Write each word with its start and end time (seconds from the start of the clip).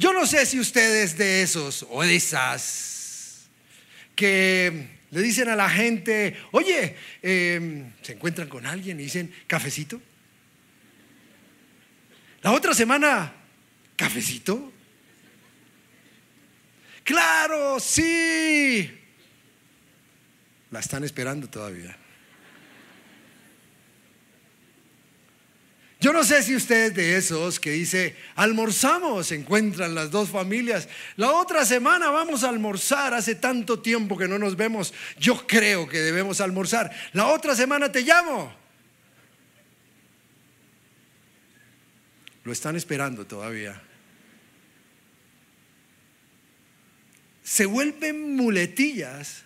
Yo 0.00 0.14
no 0.14 0.24
sé 0.24 0.46
si 0.46 0.58
ustedes 0.58 1.18
de 1.18 1.42
esos 1.42 1.86
o 1.90 2.02
de 2.02 2.16
esas 2.16 3.50
que 4.16 4.88
le 5.10 5.20
dicen 5.20 5.50
a 5.50 5.54
la 5.54 5.68
gente, 5.68 6.38
oye, 6.52 6.96
em, 7.20 7.92
se 8.00 8.14
encuentran 8.14 8.48
con 8.48 8.64
alguien 8.64 8.98
y 8.98 9.02
dicen, 9.02 9.30
cafecito. 9.46 10.00
La 12.40 12.52
otra 12.52 12.72
semana, 12.72 13.30
cafecito. 13.94 14.72
Claro, 17.04 17.78
sí. 17.78 18.90
La 20.70 20.80
están 20.80 21.04
esperando 21.04 21.46
todavía. 21.50 21.94
Yo 26.00 26.14
no 26.14 26.24
sé 26.24 26.42
si 26.42 26.56
ustedes 26.56 26.94
de 26.94 27.18
esos 27.18 27.60
que 27.60 27.72
dice, 27.72 28.16
almorzamos, 28.34 29.26
se 29.26 29.34
encuentran 29.34 29.94
las 29.94 30.10
dos 30.10 30.30
familias, 30.30 30.88
la 31.16 31.30
otra 31.32 31.66
semana 31.66 32.10
vamos 32.10 32.42
a 32.42 32.48
almorzar, 32.48 33.12
hace 33.12 33.34
tanto 33.34 33.80
tiempo 33.80 34.16
que 34.16 34.26
no 34.26 34.38
nos 34.38 34.56
vemos, 34.56 34.94
yo 35.18 35.46
creo 35.46 35.86
que 35.86 35.98
debemos 35.98 36.40
almorzar, 36.40 36.90
la 37.12 37.26
otra 37.26 37.54
semana 37.54 37.92
te 37.92 38.00
llamo. 38.00 38.50
Lo 42.44 42.52
están 42.52 42.76
esperando 42.76 43.26
todavía. 43.26 43.78
Se 47.42 47.66
vuelven 47.66 48.36
muletillas 48.36 49.42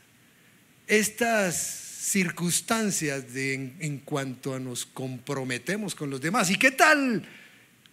estas 0.86 1.83
circunstancias 2.04 3.32
de, 3.32 3.54
en, 3.80 3.98
cuanto 3.98 4.54
a 4.54 4.60
nos 4.60 4.84
comprometemos 4.84 5.94
con 5.94 6.10
los 6.10 6.20
demás. 6.20 6.50
¿Y 6.50 6.56
qué 6.56 6.70
tal? 6.70 7.26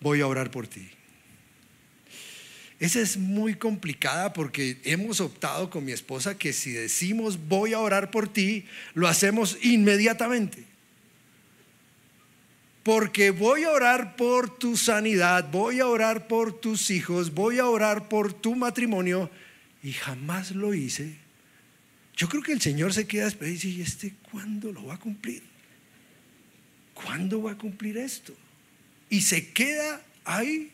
Voy 0.01 0.19
a 0.19 0.27
orar 0.27 0.51
por 0.51 0.67
ti. 0.67 0.89
Esa 2.77 2.99
es 2.99 3.15
muy 3.15 3.55
complicada 3.55 4.33
porque 4.33 4.81
hemos 4.83 5.21
optado 5.21 5.69
con 5.69 5.85
mi 5.85 5.93
esposa 5.93 6.37
que 6.37 6.51
si 6.51 6.71
decimos 6.71 7.47
voy 7.47 7.71
a 7.71 7.79
orar 7.79 8.11
por 8.11 8.27
ti, 8.27 8.65
lo 8.95 9.07
hacemos 9.07 9.57
inmediatamente. 9.61 10.65
Porque 12.83 13.31
voy 13.31 13.63
a 13.63 13.71
orar 13.71 14.17
por 14.17 14.57
tu 14.57 14.75
sanidad, 14.75 15.49
voy 15.51 15.79
a 15.79 15.87
orar 15.87 16.27
por 16.27 16.59
tus 16.59 16.89
hijos, 16.89 17.33
voy 17.33 17.59
a 17.59 17.67
orar 17.67 18.09
por 18.09 18.33
tu 18.33 18.55
matrimonio 18.55 19.31
y 19.81 19.93
jamás 19.93 20.51
lo 20.51 20.73
hice 20.73 21.20
yo 22.15 22.29
creo 22.29 22.43
que 22.43 22.51
el 22.51 22.61
Señor 22.61 22.93
se 22.93 23.07
queda 23.07 23.29
y 23.29 23.45
dice, 23.45 23.67
¿y 23.69 23.81
este 23.81 24.13
cuándo 24.31 24.71
lo 24.71 24.85
va 24.85 24.95
a 24.95 24.99
cumplir? 24.99 25.43
¿Cuándo 26.93 27.41
va 27.41 27.51
a 27.51 27.57
cumplir 27.57 27.97
esto? 27.97 28.33
Y 29.09 29.21
se 29.21 29.51
queda 29.51 30.01
ahí. 30.23 30.71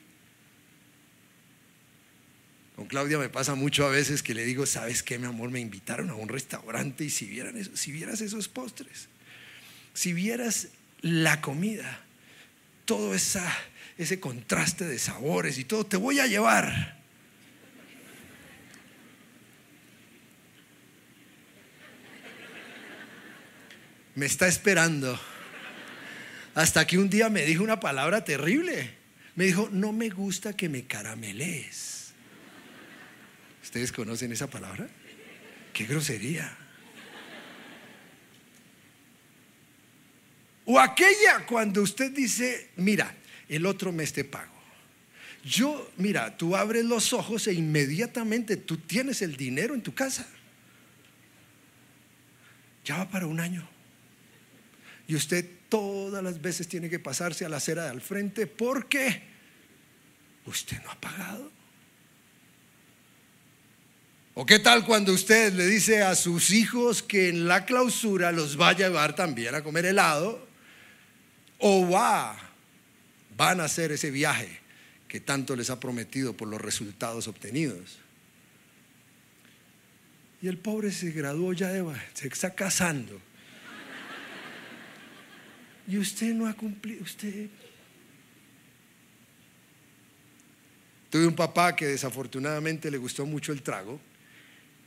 Con 2.75 2.85
Claudia 2.85 3.17
me 3.17 3.29
pasa 3.29 3.55
mucho 3.55 3.85
a 3.85 3.89
veces 3.89 4.21
que 4.21 4.33
le 4.35 4.45
digo, 4.45 4.65
¿sabes 4.65 5.01
qué, 5.01 5.17
mi 5.17 5.25
amor? 5.25 5.49
Me 5.49 5.59
invitaron 5.59 6.09
a 6.09 6.15
un 6.15 6.29
restaurante 6.29 7.05
y 7.05 7.09
si, 7.09 7.25
vieran 7.25 7.57
eso, 7.57 7.75
si 7.75 7.91
vieras 7.91 8.21
esos 8.21 8.47
postres, 8.47 9.07
si 9.93 10.13
vieras 10.13 10.67
la 11.01 11.41
comida, 11.41 12.03
todo 12.85 13.15
esa, 13.15 13.51
ese 13.97 14.19
contraste 14.19 14.85
de 14.85 14.99
sabores 14.99 15.57
y 15.57 15.63
todo, 15.63 15.85
te 15.85 15.97
voy 15.97 16.19
a 16.19 16.27
llevar. 16.27 16.96
Me 24.17 24.25
está 24.25 24.47
esperando. 24.47 25.17
Hasta 26.55 26.87
que 26.87 26.97
un 26.97 27.07
día 27.07 27.29
me 27.29 27.45
dijo 27.45 27.63
una 27.63 27.79
palabra 27.79 28.25
terrible. 28.25 28.89
Me 29.35 29.45
dijo, 29.45 29.69
no 29.71 29.93
me 29.93 30.09
gusta 30.09 30.53
que 30.57 30.67
me 30.69 30.85
caramelees. 30.85 32.13
¿Ustedes 33.63 33.91
conocen 33.91 34.31
esa 34.31 34.49
palabra? 34.49 34.89
Qué 35.71 35.85
grosería. 35.85 36.51
O 40.65 40.79
aquella 40.79 41.45
cuando 41.45 41.83
usted 41.83 42.11
dice, 42.11 42.71
mira, 42.75 43.13
el 43.47 43.67
otro 43.67 43.91
mes 43.91 44.13
te 44.13 44.23
pago. 44.23 44.59
Yo, 45.43 45.91
mira, 45.97 46.35
tú 46.35 46.55
abres 46.55 46.83
los 46.83 47.13
ojos 47.13 47.45
e 47.45 47.53
inmediatamente 47.53 48.57
tú 48.57 48.77
tienes 48.77 49.21
el 49.21 49.37
dinero 49.37 49.75
en 49.75 49.83
tu 49.83 49.93
casa. 49.93 50.27
Ya 52.83 52.97
va 52.97 53.09
para 53.09 53.27
un 53.27 53.39
año. 53.39 53.76
Y 55.07 55.15
usted 55.15 55.45
todas 55.69 56.23
las 56.23 56.41
veces 56.41 56.67
tiene 56.67 56.89
que 56.89 56.99
pasarse 56.99 57.45
a 57.45 57.49
la 57.49 57.57
acera 57.57 57.85
de 57.85 57.89
al 57.89 58.01
frente 58.01 58.45
porque 58.45 59.21
usted 60.45 60.81
no 60.83 60.91
ha 60.91 60.99
pagado. 60.99 61.51
¿O 64.33 64.45
qué 64.45 64.59
tal 64.59 64.85
cuando 64.85 65.13
usted 65.13 65.53
le 65.53 65.65
dice 65.65 66.03
a 66.03 66.13
sus 66.13 66.51
hijos 66.51 67.01
que 67.01 67.29
en 67.29 67.47
la 67.47 67.65
clausura 67.65 68.31
los 68.31 68.59
va 68.59 68.69
a 68.69 68.73
llevar 68.73 69.15
también 69.15 69.55
a 69.55 69.63
comer 69.63 69.85
helado? 69.85 70.45
¿O 71.57 71.89
va, 71.89 72.37
van 73.35 73.61
a 73.61 73.63
hacer 73.63 73.91
ese 73.91 74.11
viaje 74.11 74.59
que 75.07 75.19
tanto 75.19 75.55
les 75.55 75.69
ha 75.69 75.79
prometido 75.79 76.37
por 76.37 76.49
los 76.49 76.61
resultados 76.61 77.27
obtenidos? 77.27 77.97
Y 80.39 80.47
el 80.47 80.59
pobre 80.59 80.91
se 80.91 81.09
graduó 81.09 81.53
ya 81.53 81.69
de, 81.69 81.83
se 82.13 82.27
está 82.27 82.53
casando 82.53 83.19
y 85.87 85.97
usted 85.97 86.33
no 86.33 86.47
ha 86.47 86.53
cumplido, 86.53 87.03
usted... 87.03 87.49
Tuve 91.09 91.25
un 91.25 91.35
papá 91.35 91.73
que 91.75 91.85
desafortunadamente 91.85 92.91
le 92.91 92.97
gustó 92.97 93.25
mucho 93.25 93.53
el 93.53 93.61
trago. 93.61 93.99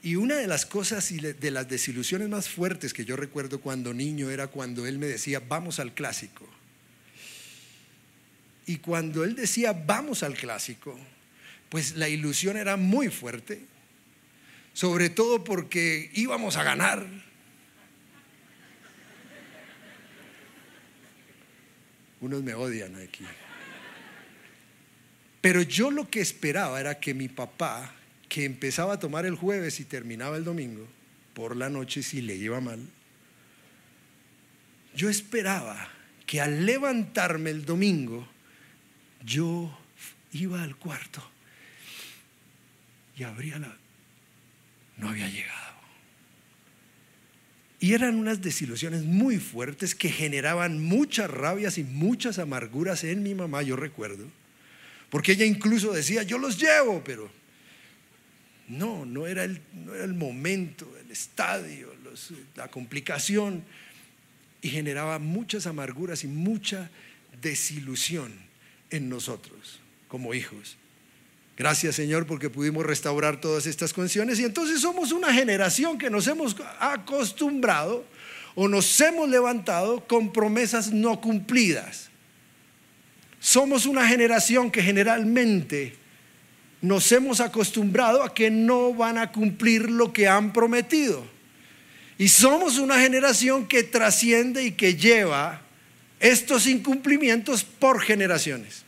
Y 0.02 0.16
una 0.16 0.36
de 0.36 0.46
las 0.46 0.66
cosas 0.66 1.10
y 1.12 1.18
de 1.18 1.50
las 1.50 1.68
desilusiones 1.68 2.28
más 2.28 2.48
fuertes 2.48 2.92
que 2.92 3.04
yo 3.04 3.16
recuerdo 3.16 3.60
cuando 3.60 3.94
niño 3.94 4.30
era 4.30 4.48
cuando 4.48 4.86
él 4.86 4.98
me 4.98 5.06
decía, 5.06 5.40
vamos 5.40 5.78
al 5.78 5.94
clásico. 5.94 6.46
Y 8.66 8.76
cuando 8.76 9.24
él 9.24 9.34
decía, 9.34 9.72
vamos 9.72 10.22
al 10.22 10.34
clásico, 10.34 10.98
pues 11.70 11.96
la 11.96 12.08
ilusión 12.08 12.56
era 12.56 12.76
muy 12.76 13.08
fuerte, 13.08 13.62
sobre 14.74 15.10
todo 15.10 15.42
porque 15.42 16.10
íbamos 16.14 16.56
a 16.56 16.64
ganar. 16.64 17.06
Unos 22.20 22.42
me 22.42 22.54
odian 22.54 22.96
aquí. 22.96 23.24
Pero 25.40 25.62
yo 25.62 25.90
lo 25.90 26.08
que 26.10 26.20
esperaba 26.20 26.80
era 26.80 27.00
que 27.00 27.14
mi 27.14 27.28
papá, 27.28 27.94
que 28.28 28.44
empezaba 28.44 28.94
a 28.94 28.98
tomar 28.98 29.24
el 29.24 29.36
jueves 29.36 29.80
y 29.80 29.84
terminaba 29.84 30.36
el 30.36 30.44
domingo, 30.44 30.86
por 31.34 31.56
la 31.56 31.70
noche 31.70 32.02
si 32.02 32.20
le 32.20 32.36
iba 32.36 32.60
mal, 32.60 32.80
yo 34.94 35.08
esperaba 35.08 35.88
que 36.26 36.40
al 36.40 36.66
levantarme 36.66 37.50
el 37.50 37.64
domingo, 37.64 38.28
yo 39.24 39.76
iba 40.32 40.62
al 40.62 40.76
cuarto 40.76 41.22
y 43.16 43.22
abría 43.22 43.58
la... 43.58 43.76
No 44.96 45.08
había 45.08 45.28
llegado. 45.28 45.69
Y 47.80 47.94
eran 47.94 48.16
unas 48.16 48.42
desilusiones 48.42 49.04
muy 49.04 49.38
fuertes 49.38 49.94
que 49.94 50.10
generaban 50.10 50.84
muchas 50.84 51.30
rabias 51.30 51.78
y 51.78 51.84
muchas 51.84 52.38
amarguras 52.38 53.04
en 53.04 53.22
mi 53.22 53.34
mamá, 53.34 53.62
yo 53.62 53.74
recuerdo. 53.74 54.26
Porque 55.08 55.32
ella 55.32 55.46
incluso 55.46 55.90
decía, 55.92 56.22
yo 56.22 56.36
los 56.36 56.60
llevo, 56.60 57.02
pero 57.02 57.30
no, 58.68 59.06
no 59.06 59.26
era 59.26 59.44
el, 59.44 59.62
no 59.72 59.94
era 59.94 60.04
el 60.04 60.12
momento, 60.12 60.94
el 61.02 61.10
estadio, 61.10 61.92
la 62.54 62.68
complicación. 62.68 63.64
Y 64.60 64.68
generaba 64.68 65.18
muchas 65.18 65.66
amarguras 65.66 66.22
y 66.22 66.26
mucha 66.26 66.90
desilusión 67.40 68.30
en 68.90 69.08
nosotros 69.08 69.80
como 70.06 70.34
hijos. 70.34 70.76
Gracias 71.56 71.96
Señor 71.96 72.26
porque 72.26 72.48
pudimos 72.48 72.86
restaurar 72.86 73.40
todas 73.40 73.66
estas 73.66 73.92
condiciones 73.92 74.38
y 74.40 74.44
entonces 74.44 74.80
somos 74.80 75.12
una 75.12 75.32
generación 75.32 75.98
que 75.98 76.08
nos 76.08 76.26
hemos 76.26 76.56
acostumbrado 76.78 78.04
o 78.54 78.68
nos 78.68 79.00
hemos 79.00 79.28
levantado 79.28 80.06
con 80.06 80.32
promesas 80.32 80.92
no 80.92 81.20
cumplidas. 81.20 82.08
Somos 83.38 83.86
una 83.86 84.06
generación 84.06 84.70
que 84.70 84.82
generalmente 84.82 85.96
nos 86.82 87.10
hemos 87.12 87.40
acostumbrado 87.40 88.22
a 88.22 88.34
que 88.34 88.50
no 88.50 88.94
van 88.94 89.18
a 89.18 89.32
cumplir 89.32 89.90
lo 89.90 90.12
que 90.12 90.28
han 90.28 90.52
prometido. 90.52 91.24
Y 92.18 92.28
somos 92.28 92.78
una 92.78 93.00
generación 93.00 93.66
que 93.66 93.82
trasciende 93.82 94.64
y 94.64 94.72
que 94.72 94.94
lleva 94.94 95.62
estos 96.20 96.66
incumplimientos 96.66 97.64
por 97.64 98.02
generaciones. 98.02 98.84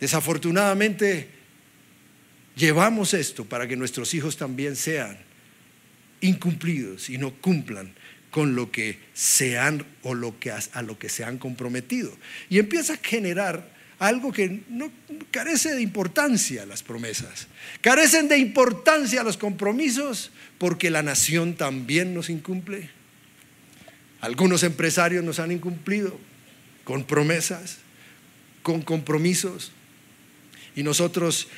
Desafortunadamente, 0.00 1.28
Llevamos 2.60 3.14
esto 3.14 3.46
para 3.46 3.66
que 3.66 3.74
nuestros 3.74 4.12
hijos 4.12 4.36
también 4.36 4.76
sean 4.76 5.16
incumplidos 6.20 7.08
y 7.08 7.16
no 7.16 7.32
cumplan 7.32 7.94
con 8.30 8.54
lo 8.54 8.70
que 8.70 8.98
se 9.14 9.58
han 9.58 9.86
o 10.02 10.12
lo 10.12 10.38
que 10.38 10.50
a 10.52 10.82
lo 10.82 10.98
que 10.98 11.08
se 11.08 11.24
han 11.24 11.38
comprometido. 11.38 12.14
Y 12.50 12.58
empieza 12.58 12.92
a 12.92 12.98
generar 12.98 13.66
algo 13.98 14.30
que 14.30 14.60
no 14.68 14.92
carece 15.30 15.74
de 15.74 15.80
importancia 15.80 16.66
las 16.66 16.82
promesas. 16.82 17.48
Carecen 17.80 18.28
de 18.28 18.36
importancia 18.36 19.22
los 19.22 19.38
compromisos 19.38 20.30
porque 20.58 20.90
la 20.90 21.02
nación 21.02 21.54
también 21.54 22.12
nos 22.12 22.28
incumple. 22.28 22.90
Algunos 24.20 24.64
empresarios 24.64 25.24
nos 25.24 25.38
han 25.38 25.50
incumplido 25.50 26.20
con 26.84 27.04
promesas, 27.04 27.78
con 28.62 28.82
compromisos. 28.82 29.72
Y 30.76 30.82
nosotros 30.82 31.48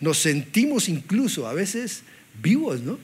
nos 0.00 0.18
sentimos 0.18 0.88
incluso 0.88 1.46
a 1.46 1.52
veces 1.52 2.02
vivos, 2.40 2.80
¿no? 2.80 2.98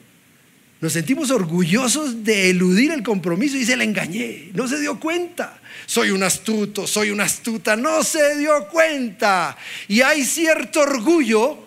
Nos 0.81 0.93
sentimos 0.93 1.31
orgullosos 1.31 2.23
de 2.23 2.51
eludir 2.51 2.91
el 2.91 3.03
compromiso 3.03 3.57
y 3.57 3.65
se 3.65 3.77
le 3.77 3.85
engañé, 3.85 4.51
no 4.53 4.69
se 4.69 4.79
dio 4.79 5.01
cuenta. 5.01 5.61
Soy 5.87 6.11
un 6.11 6.23
astuto, 6.23 6.87
soy 6.87 7.11
una 7.11 7.25
astuta, 7.25 7.77
no 7.77 8.03
se 8.03 8.37
dio 8.37 8.69
cuenta. 8.69 9.57
Y 9.89 10.03
hay 10.03 10.25
cierto 10.25 10.81
orgullo 10.81 11.67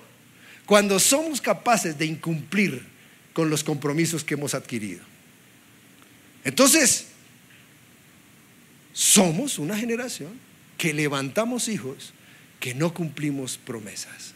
cuando 0.65 0.99
somos 0.99 1.41
capaces 1.41 1.97
de 1.97 2.05
incumplir 2.05 2.83
con 3.33 3.49
los 3.49 3.63
compromisos 3.63 4.23
que 4.23 4.35
hemos 4.35 4.53
adquirido. 4.53 5.01
Entonces, 6.43 7.07
somos 8.93 9.57
una 9.57 9.77
generación 9.77 10.31
que 10.77 10.93
levantamos 10.93 11.67
hijos 11.67 12.13
que 12.59 12.75
no 12.75 12.93
cumplimos 12.93 13.57
promesas. 13.57 14.33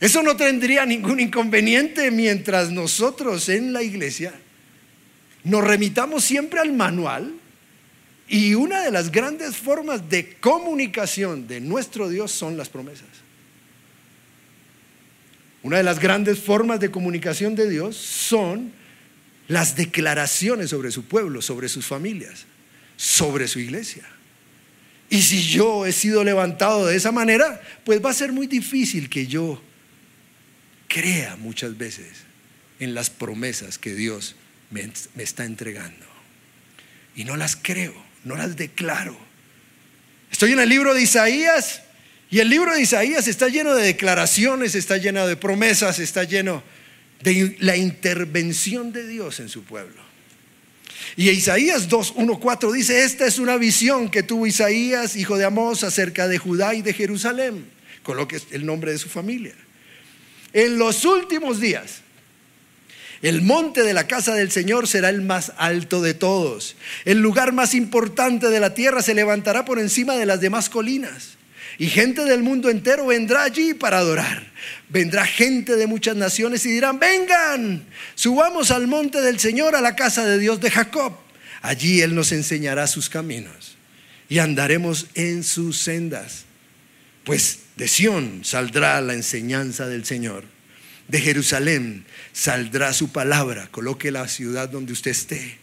Eso 0.00 0.22
no 0.22 0.34
tendría 0.34 0.86
ningún 0.86 1.20
inconveniente 1.20 2.10
mientras 2.10 2.70
nosotros 2.70 3.48
en 3.50 3.72
la 3.74 3.82
iglesia 3.82 4.32
nos 5.44 5.64
remitamos 5.64 6.24
siempre 6.24 6.60
al 6.60 6.72
manual 6.72 7.34
y 8.28 8.54
una 8.54 8.82
de 8.82 8.90
las 8.90 9.10
grandes 9.10 9.56
formas 9.56 10.08
de 10.08 10.36
comunicación 10.36 11.46
de 11.46 11.60
nuestro 11.60 12.08
Dios 12.08 12.30
son 12.30 12.56
las 12.56 12.68
promesas. 12.68 13.08
Una 15.62 15.78
de 15.78 15.82
las 15.82 15.98
grandes 15.98 16.38
formas 16.38 16.80
de 16.80 16.90
comunicación 16.90 17.54
de 17.54 17.68
Dios 17.68 17.96
son 17.96 18.72
las 19.48 19.76
declaraciones 19.76 20.70
sobre 20.70 20.90
su 20.90 21.04
pueblo, 21.04 21.42
sobre 21.42 21.68
sus 21.68 21.86
familias, 21.86 22.46
sobre 22.96 23.48
su 23.48 23.58
iglesia. 23.58 24.04
Y 25.10 25.22
si 25.22 25.42
yo 25.42 25.84
he 25.84 25.92
sido 25.92 26.22
levantado 26.22 26.86
de 26.86 26.96
esa 26.96 27.12
manera, 27.12 27.60
pues 27.84 28.02
va 28.02 28.10
a 28.10 28.14
ser 28.14 28.32
muy 28.32 28.46
difícil 28.46 29.10
que 29.10 29.26
yo 29.26 29.60
crea 30.90 31.36
muchas 31.36 31.78
veces 31.78 32.08
en 32.80 32.94
las 32.94 33.10
promesas 33.10 33.78
que 33.78 33.94
Dios 33.94 34.34
me, 34.70 34.90
está 35.22 35.44
entregando. 35.44 36.04
Y 37.14 37.24
no 37.24 37.36
las 37.36 37.56
creo, 37.56 37.94
no 38.24 38.36
las 38.36 38.56
declaro. 38.56 39.16
Estoy 40.32 40.52
en 40.52 40.60
el 40.60 40.68
libro 40.68 40.92
de 40.92 41.02
Isaías 41.02 41.82
y 42.28 42.40
el 42.40 42.50
libro 42.50 42.74
de 42.74 42.82
Isaías 42.82 43.28
está 43.28 43.48
lleno 43.48 43.74
de 43.74 43.84
declaraciones, 43.84 44.74
está 44.74 44.96
lleno 44.96 45.26
de 45.26 45.36
promesas, 45.36 46.00
está 46.00 46.24
lleno 46.24 46.62
de 47.22 47.56
la 47.60 47.76
intervención 47.76 48.92
de 48.92 49.06
Dios 49.06 49.38
en 49.38 49.48
su 49.48 49.62
pueblo. 49.62 50.02
Y 51.16 51.28
Isaías 51.30 51.88
2, 51.88 52.14
1, 52.16 52.40
4 52.40 52.72
dice, 52.72 53.04
esta 53.04 53.26
es 53.26 53.38
una 53.38 53.56
visión 53.56 54.10
que 54.10 54.22
tuvo 54.22 54.46
Isaías, 54.46 55.16
hijo 55.16 55.38
de 55.38 55.44
Amós, 55.44 55.84
acerca 55.84 56.26
de 56.26 56.38
Judá 56.38 56.74
y 56.74 56.82
de 56.82 56.92
Jerusalén. 56.94 57.64
Coloque 58.02 58.40
el 58.50 58.66
nombre 58.66 58.92
de 58.92 58.98
su 58.98 59.08
familia. 59.08 59.54
En 60.52 60.78
los 60.78 61.04
últimos 61.04 61.60
días, 61.60 62.00
el 63.22 63.42
monte 63.42 63.82
de 63.82 63.92
la 63.92 64.06
casa 64.06 64.34
del 64.34 64.50
Señor 64.50 64.88
será 64.88 65.10
el 65.10 65.20
más 65.20 65.52
alto 65.58 66.00
de 66.00 66.14
todos. 66.14 66.76
El 67.04 67.18
lugar 67.20 67.52
más 67.52 67.74
importante 67.74 68.48
de 68.48 68.60
la 68.60 68.72
tierra 68.72 69.02
se 69.02 69.14
levantará 69.14 69.64
por 69.64 69.78
encima 69.78 70.16
de 70.16 70.26
las 70.26 70.40
demás 70.40 70.70
colinas. 70.70 71.36
Y 71.78 71.88
gente 71.88 72.24
del 72.24 72.42
mundo 72.42 72.68
entero 72.70 73.06
vendrá 73.06 73.44
allí 73.44 73.74
para 73.74 73.98
adorar. 73.98 74.50
Vendrá 74.88 75.24
gente 75.26 75.76
de 75.76 75.86
muchas 75.86 76.16
naciones 76.16 76.64
y 76.66 76.70
dirán, 76.70 76.98
vengan, 76.98 77.84
subamos 78.14 78.70
al 78.70 78.86
monte 78.86 79.20
del 79.20 79.38
Señor, 79.38 79.74
a 79.74 79.80
la 79.80 79.96
casa 79.96 80.24
de 80.26 80.38
Dios 80.38 80.60
de 80.60 80.70
Jacob. 80.70 81.14
Allí 81.62 82.00
Él 82.00 82.14
nos 82.14 82.32
enseñará 82.32 82.86
sus 82.86 83.08
caminos 83.08 83.76
y 84.28 84.38
andaremos 84.38 85.06
en 85.14 85.44
sus 85.44 85.78
sendas. 85.78 86.44
Pues 87.24 87.60
de 87.80 87.88
Sión 87.88 88.42
saldrá 88.44 89.00
la 89.00 89.14
enseñanza 89.14 89.88
del 89.88 90.04
Señor. 90.04 90.44
De 91.08 91.18
Jerusalén 91.18 92.04
saldrá 92.30 92.92
su 92.92 93.10
palabra. 93.10 93.68
Coloque 93.70 94.10
la 94.10 94.28
ciudad 94.28 94.68
donde 94.68 94.92
usted 94.92 95.12
esté. 95.12 95.56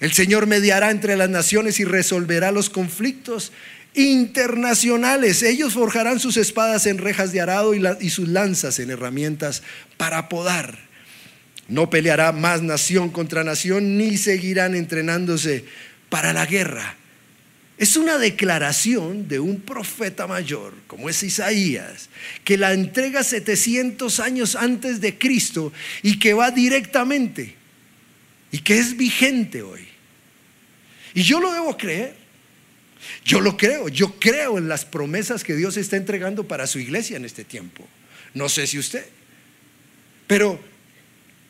El 0.00 0.12
Señor 0.12 0.48
mediará 0.48 0.90
entre 0.90 1.16
las 1.16 1.30
naciones 1.30 1.78
y 1.78 1.84
resolverá 1.84 2.50
los 2.50 2.68
conflictos 2.68 3.52
internacionales. 3.94 5.44
Ellos 5.44 5.74
forjarán 5.74 6.18
sus 6.18 6.36
espadas 6.36 6.86
en 6.86 6.98
rejas 6.98 7.30
de 7.30 7.40
arado 7.40 7.74
y, 7.76 8.10
sus 8.10 8.26
lanzas 8.26 8.80
en 8.80 8.90
herramientas 8.90 9.62
para 9.96 10.28
podar. 10.28 10.76
No 11.68 11.90
peleará 11.90 12.32
más 12.32 12.62
nación 12.62 13.10
contra 13.10 13.44
nación, 13.44 13.96
ni 13.96 14.16
seguirán 14.18 14.74
entrenándose 14.74 15.64
para 16.08 16.32
la 16.32 16.44
guerra. 16.44 16.96
Es 17.78 17.96
una 17.96 18.18
declaración 18.18 19.28
de 19.28 19.40
un 19.40 19.60
profeta 19.60 20.26
mayor, 20.26 20.74
como 20.86 21.08
es 21.08 21.22
Isaías, 21.22 22.10
que 22.44 22.56
la 22.56 22.72
entrega 22.72 23.24
700 23.24 24.20
años 24.20 24.56
antes 24.56 25.00
de 25.00 25.18
Cristo 25.18 25.72
y 26.02 26.18
que 26.18 26.34
va 26.34 26.50
directamente 26.50 27.56
y 28.52 28.58
que 28.58 28.78
es 28.78 28.96
vigente 28.96 29.62
hoy. 29.62 29.88
Y 31.14 31.22
yo 31.22 31.40
lo 31.40 31.52
debo 31.52 31.76
creer. 31.76 32.14
Yo 33.24 33.40
lo 33.40 33.56
creo. 33.56 33.88
Yo 33.88 34.18
creo 34.18 34.58
en 34.58 34.68
las 34.68 34.84
promesas 34.84 35.42
que 35.42 35.56
Dios 35.56 35.76
está 35.76 35.96
entregando 35.96 36.46
para 36.46 36.66
su 36.66 36.78
iglesia 36.78 37.16
en 37.16 37.24
este 37.24 37.44
tiempo. 37.44 37.86
No 38.34 38.48
sé 38.48 38.66
si 38.66 38.78
usted. 38.78 39.04
Pero 40.26 40.60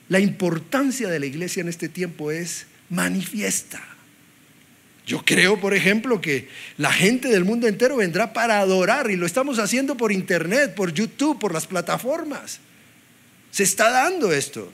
la 0.09 0.21
importancia 0.21 1.09
de 1.09 1.21
la 1.21 1.27
iglesia 1.27 1.61
en 1.61 1.69
este 1.69 1.89
tiempo 1.89 2.31
es 2.31 2.67
manifiesta. 2.89 3.92
Yo 5.07 5.25
creo, 5.25 5.61
por 5.61 5.75
ejemplo, 5.75 6.21
que 6.21 6.49
la 6.79 6.93
gente 6.93 7.29
del 7.29 7.45
mundo 7.45 7.67
entero 7.67 7.97
vendrá 7.97 8.33
para 8.33 8.61
adorar 8.61 9.11
y 9.11 9.17
lo 9.17 9.27
estamos 9.27 9.59
haciendo 9.59 9.97
por 9.97 10.13
internet, 10.13 10.75
por 10.75 10.93
YouTube, 10.93 11.41
por 11.41 11.53
las 11.53 11.67
plataformas. 11.67 12.61
Se 13.51 13.65
está 13.65 13.91
dando 13.91 14.33
esto. 14.33 14.73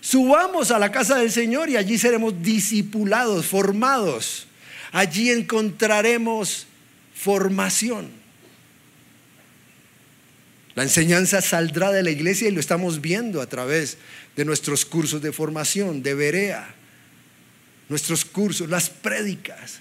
Subamos 0.00 0.70
a 0.70 0.78
la 0.78 0.90
casa 0.90 1.16
del 1.16 1.30
Señor 1.30 1.70
y 1.70 1.76
allí 1.76 1.96
seremos 1.96 2.42
discipulados, 2.42 3.46
formados. 3.46 4.48
Allí 4.90 5.30
encontraremos 5.30 6.66
formación. 7.14 8.10
La 10.74 10.82
enseñanza 10.82 11.40
saldrá 11.40 11.92
de 11.92 12.02
la 12.02 12.10
iglesia 12.10 12.48
y 12.48 12.50
lo 12.50 12.58
estamos 12.58 13.00
viendo 13.00 13.40
a 13.40 13.46
través 13.46 13.96
de 14.34 14.44
nuestros 14.44 14.84
cursos 14.84 15.22
de 15.22 15.30
formación, 15.30 16.02
de 16.02 16.14
Berea 16.14 16.74
nuestros 17.88 18.24
cursos, 18.24 18.68
las 18.68 18.90
prédicas, 18.90 19.80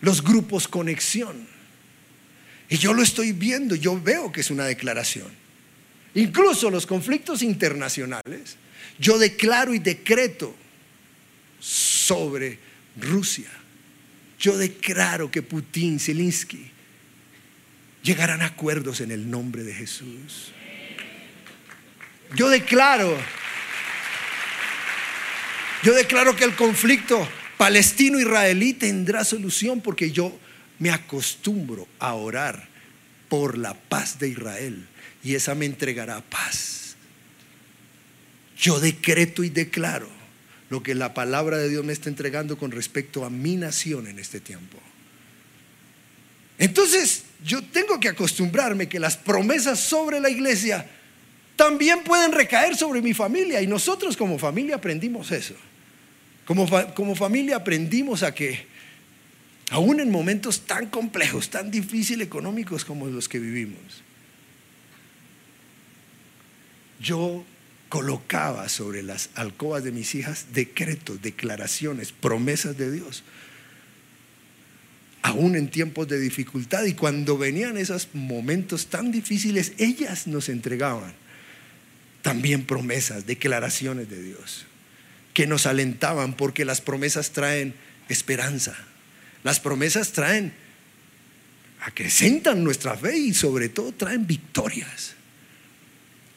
los 0.00 0.22
grupos 0.22 0.66
conexión. 0.68 1.46
Y 2.68 2.76
yo 2.76 2.94
lo 2.94 3.02
estoy 3.02 3.32
viendo, 3.32 3.74
yo 3.74 4.00
veo 4.00 4.30
que 4.32 4.40
es 4.40 4.50
una 4.50 4.64
declaración. 4.64 5.28
Incluso 6.14 6.70
los 6.70 6.86
conflictos 6.86 7.42
internacionales, 7.42 8.56
yo 8.98 9.18
declaro 9.18 9.74
y 9.74 9.78
decreto 9.78 10.54
sobre 11.60 12.58
Rusia. 12.96 13.50
Yo 14.38 14.56
declaro 14.56 15.30
que 15.30 15.42
Putin, 15.42 16.00
Zelensky 16.00 16.70
llegarán 18.02 18.40
a 18.42 18.46
acuerdos 18.46 19.00
en 19.00 19.10
el 19.10 19.30
nombre 19.30 19.62
de 19.62 19.74
Jesús. 19.74 20.52
Yo 22.34 22.48
declaro 22.48 23.16
yo 25.82 25.94
declaro 25.94 26.36
que 26.36 26.44
el 26.44 26.54
conflicto 26.56 27.26
palestino-israelí 27.56 28.74
tendrá 28.74 29.24
solución 29.24 29.80
porque 29.80 30.10
yo 30.10 30.36
me 30.78 30.90
acostumbro 30.90 31.86
a 31.98 32.14
orar 32.14 32.68
por 33.28 33.56
la 33.56 33.74
paz 33.74 34.18
de 34.18 34.28
Israel 34.28 34.86
y 35.22 35.34
esa 35.34 35.54
me 35.54 35.66
entregará 35.66 36.20
paz. 36.22 36.96
Yo 38.58 38.80
decreto 38.80 39.44
y 39.44 39.50
declaro 39.50 40.08
lo 40.68 40.82
que 40.82 40.94
la 40.94 41.14
palabra 41.14 41.58
de 41.58 41.68
Dios 41.68 41.84
me 41.84 41.92
está 41.92 42.08
entregando 42.08 42.58
con 42.58 42.70
respecto 42.70 43.24
a 43.24 43.30
mi 43.30 43.56
nación 43.56 44.06
en 44.06 44.18
este 44.18 44.40
tiempo. 44.40 44.78
Entonces, 46.58 47.24
yo 47.42 47.62
tengo 47.62 47.98
que 47.98 48.08
acostumbrarme 48.08 48.88
que 48.88 49.00
las 49.00 49.16
promesas 49.16 49.80
sobre 49.80 50.20
la 50.20 50.28
iglesia 50.28 50.86
también 51.56 52.04
pueden 52.04 52.32
recaer 52.32 52.76
sobre 52.76 53.02
mi 53.02 53.14
familia 53.14 53.60
y 53.62 53.66
nosotros 53.66 54.16
como 54.16 54.38
familia 54.38 54.76
aprendimos 54.76 55.30
eso. 55.30 55.54
Como, 56.50 57.14
familia 57.14 57.54
aprendimos 57.54 58.24
a 58.24 58.34
que, 58.34 58.66
aún 59.70 60.00
en 60.00 60.10
momentos 60.10 60.62
tan 60.62 60.86
complejos, 60.86 61.48
tan 61.48 61.70
difíciles 61.70 62.26
económicos 62.26 62.84
como 62.84 63.06
los 63.06 63.28
que 63.28 63.38
vivimos, 63.38 64.02
yo 66.98 67.44
colocaba 67.88 68.68
sobre 68.68 69.04
las 69.04 69.30
alcobas 69.36 69.84
de 69.84 69.92
mis 69.92 70.16
hijas 70.16 70.46
decretos, 70.52 71.22
declaraciones, 71.22 72.10
promesas 72.10 72.76
de 72.76 72.90
Dios. 72.90 73.22
aún 75.22 75.54
en 75.54 75.70
tiempos 75.70 76.08
de 76.08 76.18
dificultad. 76.18 76.82
Y 76.84 76.94
cuando 76.94 77.38
venían 77.38 77.76
esos 77.76 78.08
momentos 78.12 78.86
tan 78.86 79.12
difíciles, 79.12 79.74
ellas 79.78 80.26
nos 80.26 80.48
entregaban 80.48 81.12
también 82.22 82.64
promesas, 82.64 83.24
declaraciones 83.24 84.10
de 84.10 84.20
Dios, 84.20 84.66
que 85.40 85.46
nos 85.46 85.64
alentaban 85.64 86.34
porque 86.34 86.66
las 86.66 86.82
promesas 86.82 87.30
traen 87.30 87.72
esperanza. 88.10 88.76
Las 89.42 89.58
promesas 89.58 90.12
traen, 90.12 90.52
acrecentan 91.80 92.62
nuestra 92.62 92.94
fe 92.94 93.16
y 93.16 93.32
sobre 93.32 93.70
todo 93.70 93.90
traen 93.92 94.26
victorias. 94.26 95.14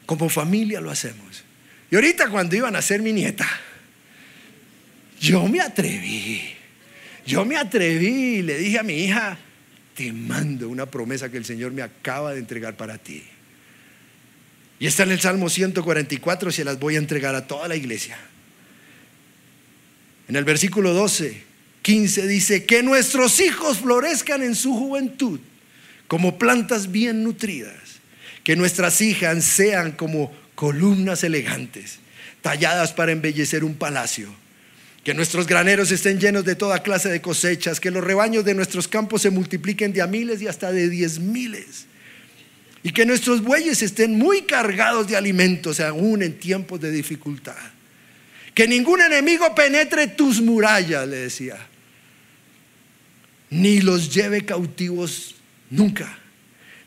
Como 0.06 0.30
familia 0.30 0.80
lo 0.80 0.90
hacemos. 0.90 1.44
Y 1.90 1.96
ahorita 1.96 2.30
cuando 2.30 2.56
iban 2.56 2.76
a 2.76 2.80
ser 2.80 3.02
mi 3.02 3.12
nieta, 3.12 3.46
yo 5.20 5.46
me 5.48 5.60
atreví. 5.60 6.40
Yo 7.26 7.44
me 7.44 7.58
atreví 7.58 8.36
y 8.36 8.42
le 8.42 8.56
dije 8.56 8.78
a 8.78 8.82
mi 8.84 9.04
hija, 9.04 9.36
te 9.94 10.14
mando 10.14 10.70
una 10.70 10.86
promesa 10.86 11.30
que 11.30 11.36
el 11.36 11.44
Señor 11.44 11.72
me 11.72 11.82
acaba 11.82 12.32
de 12.32 12.38
entregar 12.38 12.74
para 12.78 12.96
ti. 12.96 13.22
Y 14.78 14.86
está 14.86 15.02
en 15.02 15.12
el 15.12 15.20
Salmo 15.20 15.50
144, 15.50 16.50
se 16.50 16.64
las 16.64 16.78
voy 16.78 16.94
a 16.94 16.98
entregar 17.00 17.34
a 17.34 17.46
toda 17.46 17.68
la 17.68 17.76
iglesia. 17.76 18.16
En 20.28 20.36
el 20.36 20.44
versículo 20.44 20.92
12, 20.92 21.42
15 21.82 22.26
dice, 22.26 22.64
que 22.64 22.82
nuestros 22.82 23.40
hijos 23.40 23.78
florezcan 23.78 24.42
en 24.42 24.54
su 24.54 24.74
juventud 24.74 25.40
como 26.08 26.38
plantas 26.38 26.90
bien 26.90 27.24
nutridas, 27.24 28.00
que 28.42 28.56
nuestras 28.56 29.00
hijas 29.00 29.44
sean 29.44 29.92
como 29.92 30.32
columnas 30.54 31.24
elegantes, 31.24 31.98
talladas 32.42 32.92
para 32.92 33.12
embellecer 33.12 33.64
un 33.64 33.74
palacio 33.74 34.34
que 35.04 35.12
nuestros 35.12 35.46
graneros 35.46 35.92
estén 35.92 36.18
llenos 36.18 36.46
de 36.46 36.56
toda 36.56 36.82
clase 36.82 37.10
de 37.10 37.20
cosechas, 37.20 37.78
que 37.78 37.90
los 37.90 38.02
rebaños 38.02 38.42
de 38.42 38.54
nuestros 38.54 38.88
campos 38.88 39.20
se 39.20 39.30
multipliquen 39.30 39.92
de 39.92 40.00
a 40.00 40.06
miles 40.06 40.40
y 40.40 40.48
hasta 40.48 40.72
de 40.72 40.88
diez 40.88 41.18
miles. 41.18 41.84
Y 42.82 42.90
que 42.90 43.04
nuestros 43.04 43.42
bueyes 43.42 43.82
estén 43.82 44.16
muy 44.16 44.42
cargados 44.42 45.06
de 45.06 45.16
alimentos 45.16 45.78
aún 45.80 46.22
en 46.22 46.38
tiempos 46.38 46.80
de 46.80 46.90
dificultad. 46.90 47.54
Que 48.54 48.68
ningún 48.68 49.00
enemigo 49.00 49.52
penetre 49.54 50.06
tus 50.06 50.40
murallas, 50.40 51.06
le 51.08 51.16
decía. 51.16 51.58
Ni 53.50 53.80
los 53.80 54.14
lleve 54.14 54.44
cautivos 54.44 55.34
nunca. 55.70 56.18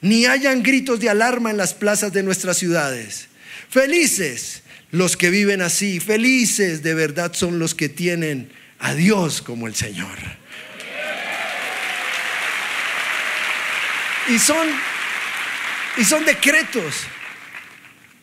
Ni 0.02 0.26
hayan 0.26 0.64
gritos 0.64 1.00
de 1.02 1.10
alarma 1.10 1.52
en 1.52 1.58
las 1.58 1.74
plazas 1.74 2.14
de 2.14 2.24
nuestras 2.24 2.58
ciudades. 2.58 3.28
Felices 3.70 4.64
los 4.92 5.18
que 5.18 5.30
viven 5.30 5.62
así, 5.62 6.00
felices 6.00 6.82
de 6.84 6.94
verdad 6.94 7.34
son 7.34 7.60
los 7.60 7.76
que 7.76 7.90
tienen 7.90 8.50
a 8.80 8.94
Dios 8.94 9.42
como 9.42 9.68
el 9.68 9.76
Señor. 9.76 10.18
Y 14.30 14.40
son, 14.40 14.68
y 15.98 16.06
son 16.06 16.24
decretos 16.26 16.96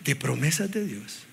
de 0.05 0.17
promesas 0.17 0.71
de 0.71 0.85
Dios 0.87 1.24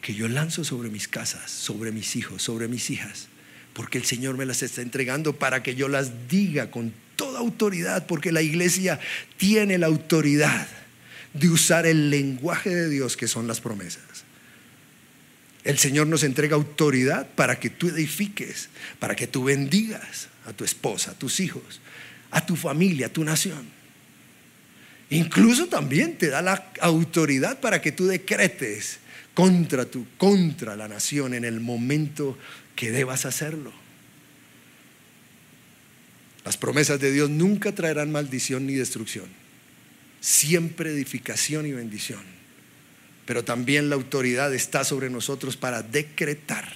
que 0.00 0.14
yo 0.14 0.28
lanzo 0.28 0.64
sobre 0.64 0.90
mis 0.90 1.08
casas, 1.08 1.50
sobre 1.50 1.92
mis 1.92 2.16
hijos, 2.16 2.42
sobre 2.42 2.68
mis 2.68 2.90
hijas, 2.90 3.28
porque 3.72 3.98
el 3.98 4.04
Señor 4.04 4.36
me 4.36 4.46
las 4.46 4.62
está 4.62 4.82
entregando 4.82 5.36
para 5.36 5.62
que 5.62 5.74
yo 5.74 5.88
las 5.88 6.28
diga 6.28 6.70
con 6.70 6.92
toda 7.16 7.40
autoridad, 7.40 8.06
porque 8.06 8.32
la 8.32 8.42
iglesia 8.42 9.00
tiene 9.36 9.78
la 9.78 9.86
autoridad 9.86 10.68
de 11.34 11.48
usar 11.48 11.86
el 11.86 12.10
lenguaje 12.10 12.74
de 12.74 12.88
Dios 12.88 13.16
que 13.16 13.28
son 13.28 13.46
las 13.46 13.60
promesas. 13.60 14.02
El 15.64 15.78
Señor 15.78 16.06
nos 16.06 16.22
entrega 16.22 16.56
autoridad 16.56 17.28
para 17.34 17.58
que 17.58 17.68
tú 17.68 17.88
edifiques, 17.88 18.68
para 18.98 19.14
que 19.14 19.26
tú 19.26 19.44
bendigas 19.44 20.28
a 20.46 20.52
tu 20.52 20.64
esposa, 20.64 21.10
a 21.10 21.14
tus 21.14 21.40
hijos, 21.40 21.80
a 22.30 22.46
tu 22.46 22.56
familia, 22.56 23.06
a 23.06 23.12
tu 23.12 23.24
nación. 23.24 23.66
Incluso 25.10 25.66
también 25.66 26.16
te 26.16 26.28
da 26.28 26.42
la 26.42 26.70
autoridad 26.80 27.60
para 27.60 27.80
que 27.80 27.92
tú 27.92 28.06
decretes 28.06 28.98
contra 29.38 29.84
tu 29.84 30.04
contra 30.16 30.74
la 30.74 30.88
nación 30.88 31.32
en 31.32 31.44
el 31.44 31.60
momento 31.60 32.36
que 32.74 32.90
debas 32.90 33.24
hacerlo. 33.24 33.70
Las 36.44 36.56
promesas 36.56 36.98
de 36.98 37.12
Dios 37.12 37.30
nunca 37.30 37.72
traerán 37.72 38.10
maldición 38.10 38.66
ni 38.66 38.74
destrucción, 38.74 39.26
siempre 40.20 40.90
edificación 40.90 41.66
y 41.66 41.72
bendición 41.72 42.38
pero 43.28 43.44
también 43.44 43.90
la 43.90 43.94
autoridad 43.94 44.54
está 44.54 44.84
sobre 44.84 45.10
nosotros 45.10 45.58
para 45.58 45.82
decretar 45.82 46.66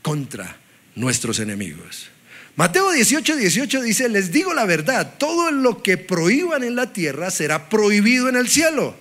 contra 0.00 0.56
nuestros 0.94 1.40
enemigos. 1.40 2.06
Mateo 2.54 2.92
18, 2.92 3.34
18 3.34 3.82
dice, 3.82 4.08
les 4.08 4.30
digo 4.30 4.54
la 4.54 4.64
verdad, 4.64 5.14
todo 5.18 5.50
lo 5.50 5.82
que 5.82 5.98
prohíban 5.98 6.62
en 6.62 6.76
la 6.76 6.92
tierra 6.92 7.32
será 7.32 7.68
prohibido 7.68 8.28
en 8.28 8.36
el 8.36 8.48
cielo. 8.48 8.94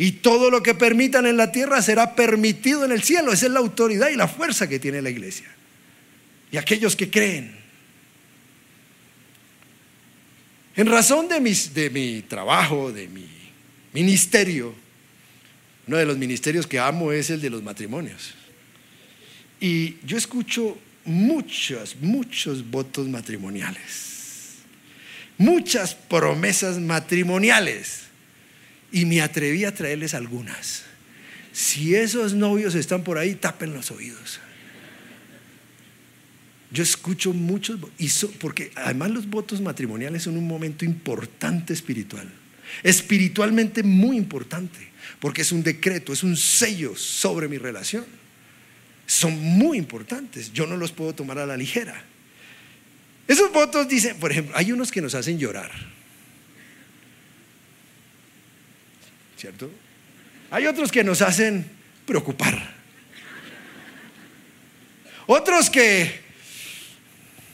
Y 0.00 0.12
todo 0.12 0.50
lo 0.50 0.62
que 0.62 0.74
permitan 0.74 1.26
en 1.26 1.36
la 1.36 1.52
tierra 1.52 1.82
será 1.82 2.16
permitido 2.16 2.86
en 2.86 2.92
el 2.92 3.02
cielo. 3.02 3.34
Esa 3.34 3.44
es 3.44 3.52
la 3.52 3.58
autoridad 3.58 4.08
y 4.08 4.16
la 4.16 4.28
fuerza 4.28 4.66
que 4.66 4.78
tiene 4.78 5.02
la 5.02 5.10
iglesia. 5.10 5.44
Y 6.50 6.56
aquellos 6.56 6.96
que 6.96 7.10
creen. 7.10 7.54
En 10.74 10.86
razón 10.86 11.28
de, 11.28 11.38
mi 11.90 12.22
trabajo, 12.22 12.90
de 12.90 13.08
mi 13.08 13.28
ministerio, 13.92 14.74
uno 15.86 15.98
de 15.98 16.06
los 16.06 16.16
ministerios 16.16 16.66
que 16.66 16.78
amo 16.78 17.12
es 17.12 17.28
el 17.28 17.42
de 17.42 17.50
los 17.50 17.62
matrimonios. 17.62 18.32
Y 19.60 19.96
yo 20.06 20.16
escucho 20.16 20.78
muchos, 21.04 21.96
muchos 22.00 22.70
votos 22.70 23.06
matrimoniales, 23.06 24.60
muchas 25.36 25.94
promesas 25.94 26.78
matrimoniales. 26.78 28.09
Y 28.92 29.04
me 29.04 29.20
atreví 29.20 29.64
a 29.64 29.74
traerles 29.74 30.14
algunas. 30.14 30.84
Si 31.52 31.94
esos 31.94 32.34
novios 32.34 32.74
están 32.74 33.02
por 33.02 33.18
ahí, 33.18 33.34
tapen 33.34 33.72
los 33.72 33.90
oídos. 33.90 34.40
Yo 36.72 36.82
escucho 36.82 37.32
muchos, 37.32 37.80
y 37.98 38.08
porque 38.38 38.70
además 38.76 39.10
los 39.10 39.28
votos 39.28 39.60
matrimoniales 39.60 40.22
son 40.22 40.36
un 40.36 40.46
momento 40.46 40.84
importante 40.84 41.72
espiritual, 41.72 42.30
espiritualmente 42.84 43.82
muy 43.82 44.16
importante 44.16 44.90
porque 45.20 45.42
es 45.42 45.52
un 45.52 45.62
decreto, 45.62 46.12
es 46.12 46.22
un 46.22 46.36
sello 46.36 46.96
sobre 46.96 47.46
mi 47.46 47.58
relación. 47.58 48.04
Son 49.06 49.38
muy 49.38 49.76
importantes, 49.76 50.52
yo 50.52 50.66
no 50.66 50.76
los 50.76 50.92
puedo 50.92 51.14
tomar 51.14 51.38
a 51.38 51.46
la 51.46 51.56
ligera. 51.56 52.04
Esos 53.28 53.52
votos 53.52 53.88
dicen, 53.88 54.16
por 54.18 54.30
ejemplo, 54.30 54.56
hay 54.56 54.72
unos 54.72 54.90
que 54.90 55.00
nos 55.00 55.14
hacen 55.14 55.38
llorar. 55.38 55.70
¿Cierto? 59.40 59.70
Hay 60.50 60.66
otros 60.66 60.92
que 60.92 61.02
nos 61.02 61.22
hacen 61.22 61.64
preocupar. 62.04 62.74
Otros 65.26 65.70
que 65.70 66.20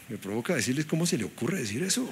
me 0.09 0.19
provoca 0.19 0.57
decirles 0.57 0.85
cómo 0.85 1.07
se 1.07 1.17
le 1.17 1.23
ocurre 1.23 1.61
decir 1.61 1.85
eso. 1.85 2.11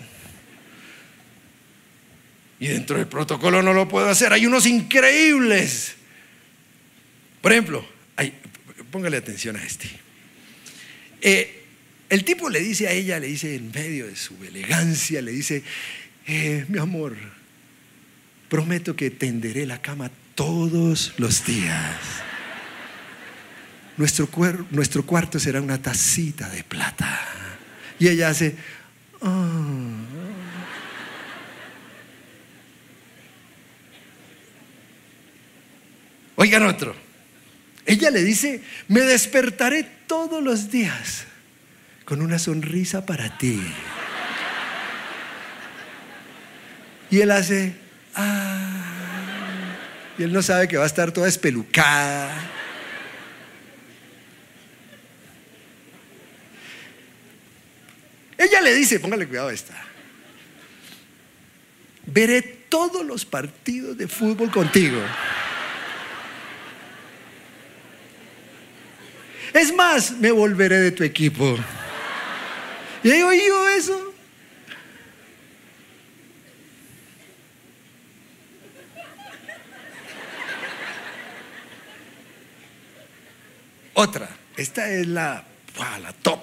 Y 2.61 2.69
dentro 2.69 2.99
del 2.99 3.09
protocolo 3.09 3.63
no 3.63 3.73
lo 3.73 3.89
puedo 3.89 4.09
hacer. 4.09 4.33
Hay 4.33 4.47
unos 4.47 4.65
increíbles. 4.67 5.97
Por 7.43 7.51
ejemplo, 7.51 7.85
póngale 8.93 9.17
atención 9.17 9.57
a 9.57 9.65
este. 9.65 9.91
Eh, 11.21 11.65
el 12.11 12.25
tipo 12.25 12.49
le 12.49 12.61
dice 12.61 12.87
a 12.87 12.93
ella, 12.93 13.19
le 13.19 13.27
dice 13.27 13.57
en 13.57 13.73
medio 13.73 14.07
de 14.07 14.15
su 14.15 14.37
elegancia, 14.45 15.21
le 15.21 15.33
dice, 15.33 15.65
eh, 16.29 16.65
mi 16.69 16.79
amor, 16.79 17.17
prometo 18.49 18.97
que 18.97 19.11
tenderé 19.11 19.67
la 19.67 19.81
cama 19.81 20.11
todos 20.35 21.15
los 21.19 21.45
días. 21.45 21.97
Nuestro, 23.97 25.07
cuarto 25.07 25.39
será 25.39 25.61
una 25.61 25.81
tacita 25.81 26.49
de 26.49 26.65
plata. 26.65 27.21
Y 27.99 28.09
ella 28.09 28.29
hace, 28.29 28.57
oh, 29.21 30.05
Oigan 36.37 36.65
otro. 36.65 36.95
Ella 37.87 38.11
le 38.11 38.23
dice, 38.23 38.63
me 38.89 39.01
despertaré 39.01 39.85
todos 40.07 40.43
los 40.43 40.71
días 40.71 41.25
con 42.05 42.23
una 42.23 42.39
sonrisa 42.39 43.07
para 43.07 43.39
ti. 43.39 43.61
Y 47.11 47.21
él 47.21 47.31
hace, 47.31 47.75
ah, 48.15 49.77
y 50.19 50.23
él 50.23 50.33
no 50.33 50.43
sabe 50.43 50.69
que 50.69 50.77
va 50.77 50.85
a 50.85 50.87
estar 50.87 51.13
toda 51.13 51.29
espelucada. 51.29 52.33
Ella 58.37 58.61
le 58.61 58.75
dice, 58.75 59.01
póngale 59.01 59.27
cuidado 59.27 59.49
a 59.49 59.53
esta, 59.53 59.75
veré 62.07 62.43
todos 62.43 63.05
los 63.05 63.25
partidos 63.25 63.97
de 63.97 64.09
fútbol 64.09 64.51
contigo. 64.51 65.01
Es 69.53 69.73
más, 69.73 70.11
me 70.13 70.33
volveré 70.33 70.81
de 70.81 70.91
tu 70.91 71.05
equipo. 71.05 71.57
Y 73.05 73.11
he 73.11 73.23
oído 73.23 73.69
eso. 73.69 74.14
Otra, 84.05 84.29
esta 84.59 84.91
es 84.91 85.07
la, 85.07 85.43
la 85.79 86.13
top. 86.13 86.43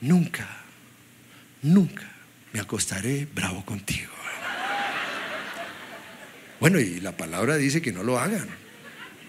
Nunca, 0.00 0.48
nunca 1.62 2.10
me 2.52 2.58
acostaré 2.58 3.28
bravo 3.32 3.64
contigo. 3.64 4.10
Bueno, 6.58 6.80
y 6.80 7.00
la 7.00 7.16
palabra 7.16 7.56
dice 7.56 7.80
que 7.80 7.92
no 7.92 8.02
lo 8.02 8.18
hagan, 8.18 8.48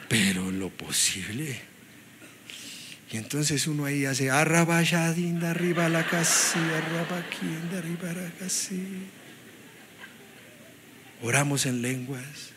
pero 0.10 0.50
lo 0.50 0.70
posible. 0.70 1.62
Y 3.12 3.18
entonces 3.18 3.68
uno 3.68 3.86
ahí 3.86 4.06
hace 4.06 4.32
arrabayadín 4.32 5.44
arriba 5.44 5.88
la 5.88 6.04
casi, 6.04 6.58
arrabaquín 6.58 7.70
de 7.70 7.78
arriba 7.78 8.12
la 8.12 8.30
casi. 8.40 9.08
Oramos 11.22 11.68
en 11.68 11.84
lenguas. 11.84 12.54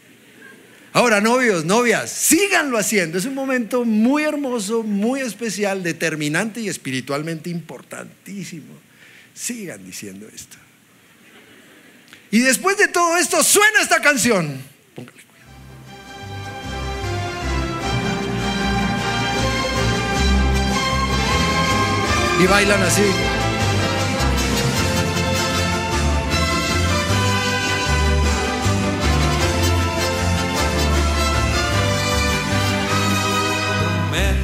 Ahora, 0.96 1.20
novios, 1.20 1.66
novias, 1.66 2.10
síganlo 2.10 2.78
haciendo. 2.78 3.18
Es 3.18 3.26
un 3.26 3.34
momento 3.34 3.84
muy 3.84 4.22
hermoso, 4.22 4.82
muy 4.82 5.20
especial, 5.20 5.82
determinante 5.82 6.62
y 6.62 6.70
espiritualmente 6.70 7.50
importantísimo. 7.50 8.72
Sigan 9.34 9.84
diciendo 9.84 10.26
esto. 10.34 10.56
Y 12.30 12.38
después 12.38 12.78
de 12.78 12.88
todo 12.88 13.18
esto, 13.18 13.44
suena 13.44 13.82
esta 13.82 14.00
canción. 14.00 14.58
Póngale 14.94 15.22
cuidado. 15.22 15.50
Y 22.42 22.46
bailan 22.46 22.82
así. 22.84 23.35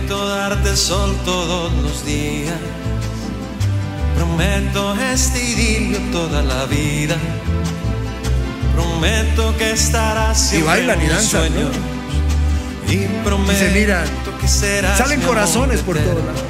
Darte 0.08 0.76
sol 0.76 1.14
todos 1.24 1.72
los 1.82 2.04
días. 2.04 2.54
Prometo 4.16 4.94
este 5.12 5.42
idilio 5.42 5.98
toda 6.10 6.42
la 6.42 6.66
vida. 6.66 7.16
Prometo 8.74 9.56
que 9.56 9.72
estarás 9.72 10.38
siempre 10.38 10.82
y 10.82 10.86
bailan 10.86 11.02
y 11.02 11.06
danzan, 11.08 11.40
sueño. 11.48 11.68
¿no? 11.68 12.92
Y 12.92 13.06
prometo 13.24 13.52
Y 13.52 13.56
se 13.56 13.70
miran. 13.70 14.04
que 14.40 14.48
serás 14.48 14.98
Salen 14.98 15.20
corazones 15.22 15.80
por 15.80 15.96
eterno. 15.96 16.20
todos 16.20 16.26
lados. 16.26 16.42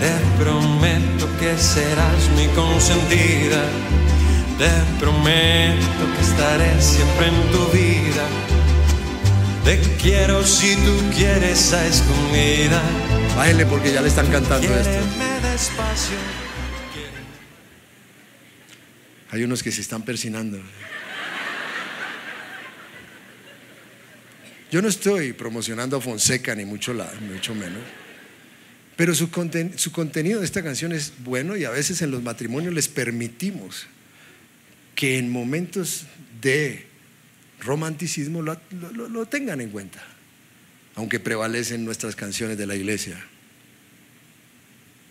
Te 0.00 0.42
prometo 0.44 1.28
que 1.38 1.56
serás 1.58 2.28
mi 2.36 2.46
consentida. 2.48 3.62
Te 4.58 4.70
prometo 4.98 6.02
que 6.16 6.22
estaré 6.22 6.80
siempre 6.80 7.28
en 7.28 7.52
tu 7.52 7.66
vida. 7.72 8.24
Te 9.66 9.80
quiero 10.00 10.44
si 10.44 10.76
tú 10.76 10.96
quieres 11.14 11.72
a 11.72 11.86
escondida. 11.86 12.80
Porque 13.68 13.92
ya 13.92 14.00
le 14.00 14.08
están 14.08 14.30
cantando 14.30 14.66
esto. 14.74 14.90
Despacio. 15.42 16.16
Hay 19.30 19.42
unos 19.42 19.62
que 19.62 19.70
se 19.72 19.80
están 19.82 20.02
persinando. 20.02 20.58
Yo 24.70 24.80
no 24.82 24.88
estoy 24.88 25.32
promocionando 25.32 25.96
a 25.96 26.00
Fonseca, 26.00 26.54
ni 26.54 26.64
mucho, 26.64 26.94
la- 26.94 27.12
mucho 27.20 27.54
menos. 27.54 27.82
Pero 28.96 29.14
su, 29.14 29.30
conten- 29.30 29.76
su 29.76 29.92
contenido 29.92 30.40
de 30.40 30.46
esta 30.46 30.62
canción 30.62 30.92
es 30.92 31.12
bueno 31.18 31.56
y 31.56 31.64
a 31.64 31.70
veces 31.70 32.00
en 32.02 32.10
los 32.12 32.22
matrimonios 32.22 32.72
les 32.72 32.88
permitimos 32.88 33.86
que 34.94 35.18
en 35.18 35.30
momentos 35.30 36.06
de 36.40 36.86
romanticismo 37.60 38.42
lo, 38.42 38.58
lo- 39.08 39.26
tengan 39.26 39.60
en 39.60 39.70
cuenta, 39.70 40.02
aunque 40.94 41.20
prevalecen 41.20 41.84
nuestras 41.84 42.14
canciones 42.16 42.58
de 42.58 42.66
la 42.66 42.74
iglesia. 42.76 43.22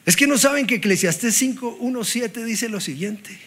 Es 0.06 0.16
que 0.16 0.28
no 0.28 0.38
saben 0.38 0.68
que 0.68 0.76
Eclesiastés 0.76 1.36
5, 1.36 1.78
1, 1.80 2.04
7 2.04 2.46
dice 2.46 2.70
lo 2.70 2.80
siguiente. 2.80 3.38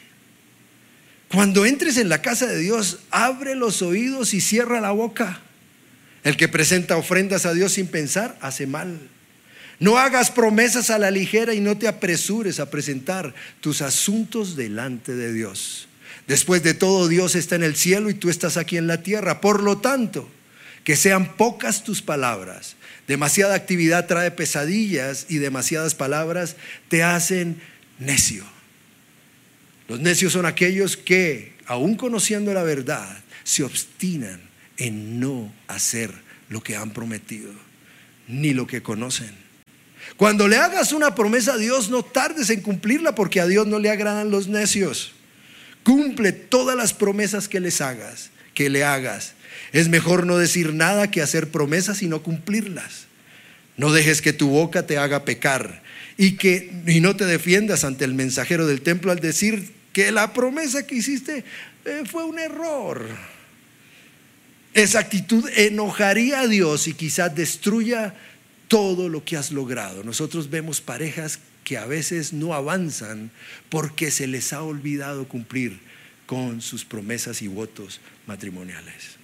Cuando 1.29 1.65
entres 1.67 1.99
en 1.99 2.09
la 2.09 2.23
casa 2.23 2.47
de 2.47 2.59
Dios, 2.59 3.01
abre 3.11 3.55
los 3.55 3.83
oídos 3.83 4.35
y 4.35 4.41
cierra 4.41 4.81
la 4.81 4.91
boca. 4.91 5.41
El 6.25 6.37
que 6.37 6.49
presenta 6.49 6.97
ofrendas 6.97 7.47
a 7.47 7.55
Dios 7.55 7.73
sin 7.75 7.87
pensar, 7.87 8.37
hace 8.41 8.67
mal. 8.67 8.99
No 9.79 9.99
hagas 9.99 10.31
promesas 10.33 10.91
a 10.91 10.99
la 10.99 11.11
ligera 11.13 11.55
y 11.55 11.61
no 11.61 11.79
te 11.79 11.87
apresures 11.87 12.59
a 12.59 12.71
presentar 12.71 13.35
tus 13.61 13.81
asuntos 13.81 14.57
delante 14.57 15.15
de 15.15 15.33
Dios. 15.33 15.88
Después 16.29 16.63
de 16.63 16.75
todo, 16.75 17.09
Dios 17.09 17.35
está 17.35 17.57
en 17.57 17.63
el 17.63 17.75
cielo 17.75 18.11
y 18.11 18.15
tú 18.15 18.29
estás 18.29 18.59
aquí 18.59 18.77
en 18.77 18.87
la 18.87 19.03
tierra. 19.03 19.41
Por 19.41 19.63
lo 19.63 19.79
tanto, 19.79 20.29
que 20.85 20.95
sean 20.95 21.37
pocas 21.37 21.85
tus 21.85 22.03
palabras. 22.03 22.77
Demasiada 23.09 23.55
actividad 23.55 24.07
trae 24.07 24.31
pesadillas 24.31 25.25
y 25.31 25.39
demasiadas 25.39 25.95
palabras 25.95 26.57
te 26.89 27.03
hacen 27.03 27.61
necio. 27.99 28.45
Los 29.89 30.01
necios 30.01 30.35
son 30.35 30.45
aquellos 30.45 30.99
que, 30.99 31.55
aun 31.65 31.97
conociendo 31.97 32.53
la 32.53 32.63
verdad, 32.63 33.19
se 33.43 33.65
obstinan 33.65 34.43
en 34.77 35.19
no 35.19 35.51
hacer 35.67 36.13
lo 36.51 36.63
que 36.63 36.77
han 36.77 36.91
prometido, 36.91 37.53
ni 38.27 38.53
lo 38.53 38.67
que 38.67 38.83
conocen. 38.83 39.31
Cuando 40.19 40.47
le 40.47 40.59
hagas 40.59 40.93
una 40.93 41.15
promesa 41.15 41.55
a 41.55 41.59
Dios, 41.59 41.89
no 41.89 42.03
tardes 42.03 42.51
en 42.51 42.61
cumplirla 42.61 43.15
porque 43.15 43.41
a 43.41 43.47
Dios 43.47 43.67
no 43.67 43.79
le 43.79 43.89
agradan 43.89 44.31
los 44.31 44.47
necios. 44.47 45.15
Cumple 45.89 46.33
todas 46.33 46.77
las 46.77 46.93
promesas 46.93 47.49
que 47.49 47.61
les 47.61 47.81
hagas, 47.81 48.29
que 48.53 48.69
le 48.69 48.85
hagas. 48.85 49.33
Es 49.73 49.89
mejor 49.89 50.27
no 50.27 50.37
decir 50.37 50.75
nada 50.75 51.11
que 51.11 51.23
hacer 51.23 51.49
promesas 51.49 52.03
y 52.03 52.09
no 52.09 52.23
cumplirlas. 52.23 53.07
No 53.79 53.91
dejes 53.91 54.21
que 54.21 54.35
tu 54.35 54.51
boca 54.51 54.87
te 54.87 54.99
haga 54.99 55.25
pecar 55.25 55.83
y 56.19 56.33
que 56.33 56.71
y 56.87 57.01
no 57.01 57.17
te 57.17 57.25
defiendas 57.25 57.85
ante 57.85 58.05
el 58.05 58.13
mensajero 58.13 58.67
del 58.67 58.83
templo 58.83 59.13
al 59.13 59.21
decir 59.21 59.73
que 59.95 60.13
la 60.13 60.35
promesa 60.35 60.87
que 60.87 60.97
hiciste 60.97 61.43
eh, 61.87 62.03
fue 62.05 62.23
un 62.25 62.39
error. 62.39 63.09
Esa 64.75 64.99
actitud 64.99 65.49
enojaría 65.57 66.41
a 66.41 66.49
Dios 66.49 66.87
y 66.87 66.93
quizás 66.93 67.35
destruya 67.35 68.15
todo 68.69 69.09
lo 69.09 69.25
que 69.25 69.39
has 69.39 69.53
logrado. 69.53 70.05
Nosotros 70.05 70.51
vemos 70.51 70.83
parejas 70.83 71.39
que 71.69 71.77
a 71.77 71.85
veces 71.85 72.33
no 72.33 72.55
avanzan 72.55 73.31
porque 73.69 74.11
se 74.11 74.27
les 74.27 74.55
ha 74.55 74.63
olvidado 74.63 75.29
cumplir 75.29 75.79
con 76.25 76.63
sus 76.63 76.87
promesas 76.87 77.43
y 77.43 77.47
votos 77.47 78.01
matrimoniales. 78.27 79.19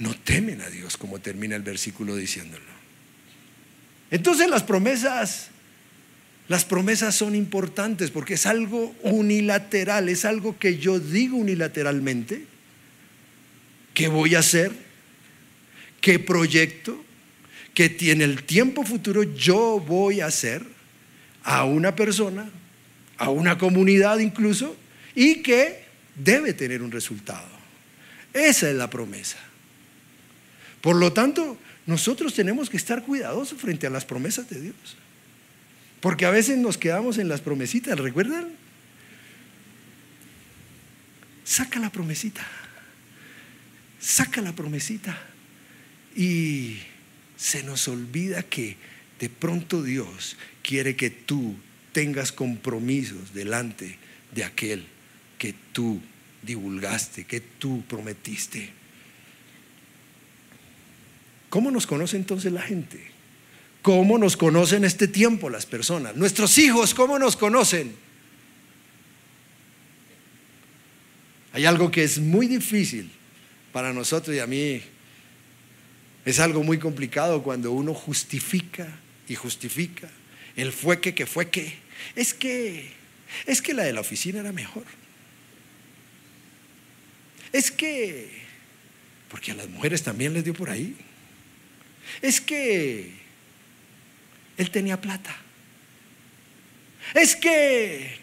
No 0.00 0.16
temen 0.16 0.60
a 0.60 0.68
Dios, 0.68 0.96
como 0.96 1.20
termina 1.20 1.54
el 1.54 1.62
versículo 1.62 2.16
diciéndolo. 2.16 2.64
Entonces 4.10 4.50
las 4.50 4.64
promesas, 4.64 5.50
las 6.48 6.64
promesas 6.64 7.14
son 7.14 7.36
importantes 7.36 8.10
porque 8.10 8.34
es 8.34 8.44
algo 8.44 8.96
unilateral, 9.04 10.08
es 10.08 10.24
algo 10.24 10.58
que 10.58 10.78
yo 10.78 10.98
digo 10.98 11.36
unilateralmente, 11.36 12.46
que 13.94 14.08
voy 14.08 14.34
a 14.34 14.40
hacer, 14.40 14.72
que 16.00 16.18
proyecto, 16.18 17.04
que 17.74 17.88
tiene 17.88 18.24
el 18.24 18.42
tiempo 18.44 18.84
futuro 18.84 19.22
yo 19.22 19.82
voy 19.86 20.20
a 20.20 20.26
hacer 20.26 20.62
a 21.44 21.64
una 21.64 21.94
persona, 21.94 22.50
a 23.16 23.30
una 23.30 23.56
comunidad 23.56 24.18
incluso, 24.18 24.76
y 25.14 25.42
que 25.42 25.84
debe 26.14 26.52
tener 26.52 26.82
un 26.82 26.90
resultado. 26.90 27.46
Esa 28.32 28.68
es 28.68 28.76
la 28.76 28.90
promesa. 28.90 29.38
Por 30.80 30.96
lo 30.96 31.12
tanto, 31.12 31.58
nosotros 31.86 32.34
tenemos 32.34 32.68
que 32.68 32.76
estar 32.76 33.02
cuidadosos 33.02 33.60
frente 33.60 33.86
a 33.86 33.90
las 33.90 34.04
promesas 34.04 34.48
de 34.50 34.60
Dios. 34.60 34.96
Porque 36.00 36.26
a 36.26 36.30
veces 36.30 36.58
nos 36.58 36.78
quedamos 36.78 37.18
en 37.18 37.28
las 37.28 37.40
promesitas, 37.40 37.98
¿recuerdan? 37.98 38.48
Saca 41.44 41.80
la 41.80 41.90
promesita. 41.90 42.46
Saca 43.98 44.40
la 44.40 44.52
promesita. 44.52 45.18
Y 46.14 46.78
se 47.38 47.62
nos 47.62 47.88
olvida 47.88 48.42
que 48.42 48.76
de 49.18 49.30
pronto 49.30 49.82
Dios 49.82 50.36
quiere 50.62 50.96
que 50.96 51.08
tú 51.08 51.54
tengas 51.92 52.32
compromisos 52.32 53.32
delante 53.32 53.96
de 54.34 54.44
aquel 54.44 54.84
que 55.38 55.54
tú 55.72 56.00
divulgaste, 56.42 57.24
que 57.24 57.40
tú 57.40 57.82
prometiste. 57.88 58.70
¿Cómo 61.48 61.70
nos 61.70 61.86
conoce 61.86 62.16
entonces 62.16 62.52
la 62.52 62.60
gente? 62.60 63.10
¿Cómo 63.82 64.18
nos 64.18 64.36
conocen 64.36 64.84
este 64.84 65.08
tiempo 65.08 65.48
las 65.48 65.64
personas? 65.64 66.16
Nuestros 66.16 66.58
hijos, 66.58 66.92
¿cómo 66.92 67.18
nos 67.18 67.36
conocen? 67.36 67.94
Hay 71.52 71.64
algo 71.64 71.90
que 71.90 72.04
es 72.04 72.18
muy 72.18 72.48
difícil 72.48 73.10
para 73.72 73.92
nosotros 73.92 74.36
y 74.36 74.40
a 74.40 74.46
mí 74.46 74.82
es 76.24 76.40
algo 76.40 76.62
muy 76.62 76.78
complicado 76.78 77.42
cuando 77.42 77.72
uno 77.72 77.94
justifica 77.94 78.86
y 79.28 79.34
justifica 79.34 80.08
el 80.56 80.72
fue 80.72 81.00
que, 81.00 81.14
que 81.14 81.24
fue 81.24 81.48
que. 81.50 81.72
Es 82.16 82.34
que, 82.34 82.90
es 83.46 83.62
que 83.62 83.74
la 83.74 83.84
de 83.84 83.92
la 83.92 84.00
oficina 84.00 84.40
era 84.40 84.52
mejor. 84.52 84.84
Es 87.52 87.70
que, 87.70 88.28
porque 89.30 89.52
a 89.52 89.54
las 89.54 89.68
mujeres 89.68 90.02
también 90.02 90.34
les 90.34 90.44
dio 90.44 90.54
por 90.54 90.68
ahí. 90.68 90.96
Es 92.20 92.40
que 92.40 93.12
él 94.56 94.70
tenía 94.70 95.00
plata. 95.00 95.34
Es 97.14 97.36
que... 97.36 98.18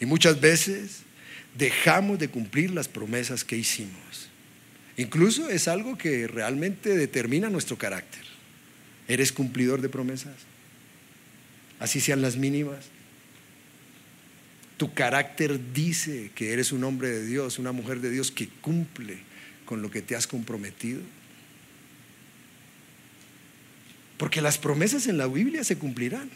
Y 0.00 0.06
muchas 0.06 0.40
veces 0.40 1.02
dejamos 1.54 2.18
de 2.18 2.28
cumplir 2.28 2.70
las 2.70 2.88
promesas 2.88 3.44
que 3.44 3.56
hicimos. 3.56 4.28
Incluso 4.98 5.48
es 5.48 5.68
algo 5.68 5.96
que 5.96 6.26
realmente 6.26 6.96
determina 6.96 7.48
nuestro 7.48 7.78
carácter. 7.78 8.22
¿Eres 9.06 9.30
cumplidor 9.32 9.80
de 9.80 9.88
promesas? 9.88 10.34
Así 11.78 12.00
sean 12.00 12.20
las 12.20 12.36
mínimas. 12.36 12.86
Tu 14.76 14.92
carácter 14.92 15.72
dice 15.72 16.32
que 16.34 16.52
eres 16.52 16.72
un 16.72 16.82
hombre 16.82 17.10
de 17.10 17.24
Dios, 17.24 17.60
una 17.60 17.70
mujer 17.70 18.00
de 18.00 18.10
Dios 18.10 18.32
que 18.32 18.48
cumple 18.48 19.18
con 19.66 19.82
lo 19.82 19.90
que 19.90 20.02
te 20.02 20.16
has 20.16 20.26
comprometido. 20.26 21.00
Porque 24.16 24.40
las 24.40 24.58
promesas 24.58 25.06
en 25.06 25.16
la 25.16 25.28
Biblia 25.28 25.62
se 25.62 25.78
cumplirán. 25.78 26.28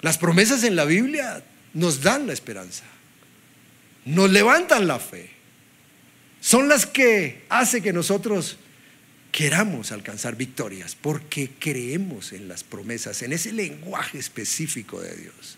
Las 0.00 0.18
promesas 0.18 0.64
en 0.64 0.74
la 0.74 0.84
Biblia 0.84 1.44
nos 1.74 2.02
dan 2.02 2.26
la 2.26 2.32
esperanza, 2.32 2.82
nos 4.04 4.30
levantan 4.32 4.88
la 4.88 4.98
fe. 4.98 5.41
Son 6.42 6.68
las 6.68 6.86
que 6.86 7.44
hace 7.48 7.80
que 7.80 7.92
nosotros 7.92 8.56
queramos 9.30 9.92
alcanzar 9.92 10.34
victorias, 10.34 10.96
porque 11.00 11.52
creemos 11.56 12.32
en 12.32 12.48
las 12.48 12.64
promesas, 12.64 13.22
en 13.22 13.32
ese 13.32 13.52
lenguaje 13.52 14.18
específico 14.18 15.00
de 15.00 15.14
Dios, 15.14 15.56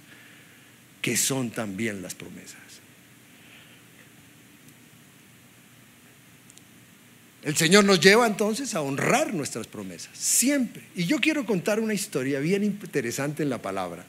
que 1.01 1.17
son 1.17 1.51
también 1.51 2.03
las 2.03 2.15
promesas. 2.15 2.59
El 7.43 7.57
Señor 7.57 7.85
nos 7.85 7.99
lleva 8.01 8.27
entonces 8.27 8.75
a 8.75 8.83
honrar 8.83 9.33
nuestras 9.33 9.67
promesas, 9.67 10.11
siempre. 10.19 10.83
Y 10.95 11.07
yo 11.07 11.19
quiero 11.19 11.47
contar 11.47 11.81
una 11.81 11.95
historia 11.95 12.41
bien 12.41 12.63
interesante 12.63 13.43
en 13.43 13.49
la 13.49 13.63
palabra. 13.63 14.05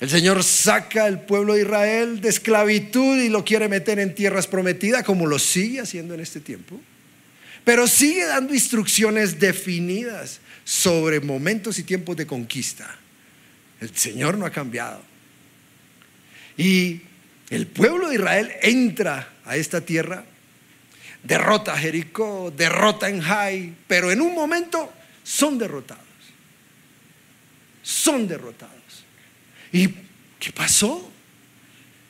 El 0.00 0.10
Señor 0.10 0.44
saca 0.44 1.04
al 1.04 1.22
pueblo 1.22 1.54
de 1.54 1.62
Israel 1.62 2.20
de 2.20 2.28
esclavitud 2.28 3.18
y 3.18 3.28
lo 3.28 3.44
quiere 3.44 3.68
meter 3.68 3.98
en 3.98 4.14
tierras 4.14 4.46
prometidas, 4.46 5.02
como 5.02 5.26
lo 5.26 5.38
sigue 5.38 5.80
haciendo 5.80 6.14
en 6.14 6.20
este 6.20 6.40
tiempo. 6.40 6.80
Pero 7.64 7.86
sigue 7.88 8.24
dando 8.24 8.54
instrucciones 8.54 9.40
definidas 9.40 10.40
sobre 10.64 11.20
momentos 11.20 11.78
y 11.78 11.82
tiempos 11.82 12.16
de 12.16 12.26
conquista. 12.26 12.96
El 13.80 13.94
Señor 13.94 14.38
no 14.38 14.46
ha 14.46 14.50
cambiado. 14.50 15.02
Y 16.56 17.02
el 17.50 17.66
pueblo 17.66 18.08
de 18.08 18.16
Israel 18.16 18.52
entra 18.62 19.32
a 19.44 19.56
esta 19.56 19.80
tierra 19.80 20.24
derrota 21.22 21.74
a 21.74 21.78
Jericó, 21.78 22.52
derrota 22.56 23.08
en 23.08 23.20
Jai, 23.20 23.74
pero 23.86 24.10
en 24.10 24.20
un 24.20 24.34
momento 24.34 24.92
son 25.22 25.58
derrotados. 25.58 26.04
Son 27.82 28.28
derrotados. 28.28 28.77
¿Y 29.72 29.88
qué 30.38 30.52
pasó? 30.54 31.10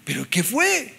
¿Pero 0.04 0.26
qué 0.28 0.42
fue? 0.42 0.94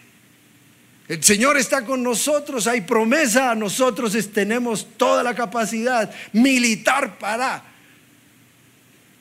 El 1.08 1.24
Señor 1.24 1.58
está 1.58 1.84
con 1.86 2.04
nosotros, 2.04 2.68
hay 2.68 2.82
promesa, 2.82 3.56
nosotros 3.56 4.16
tenemos 4.32 4.88
toda 4.96 5.24
la 5.24 5.34
capacidad 5.34 6.14
militar 6.34 7.18
para 7.18 7.64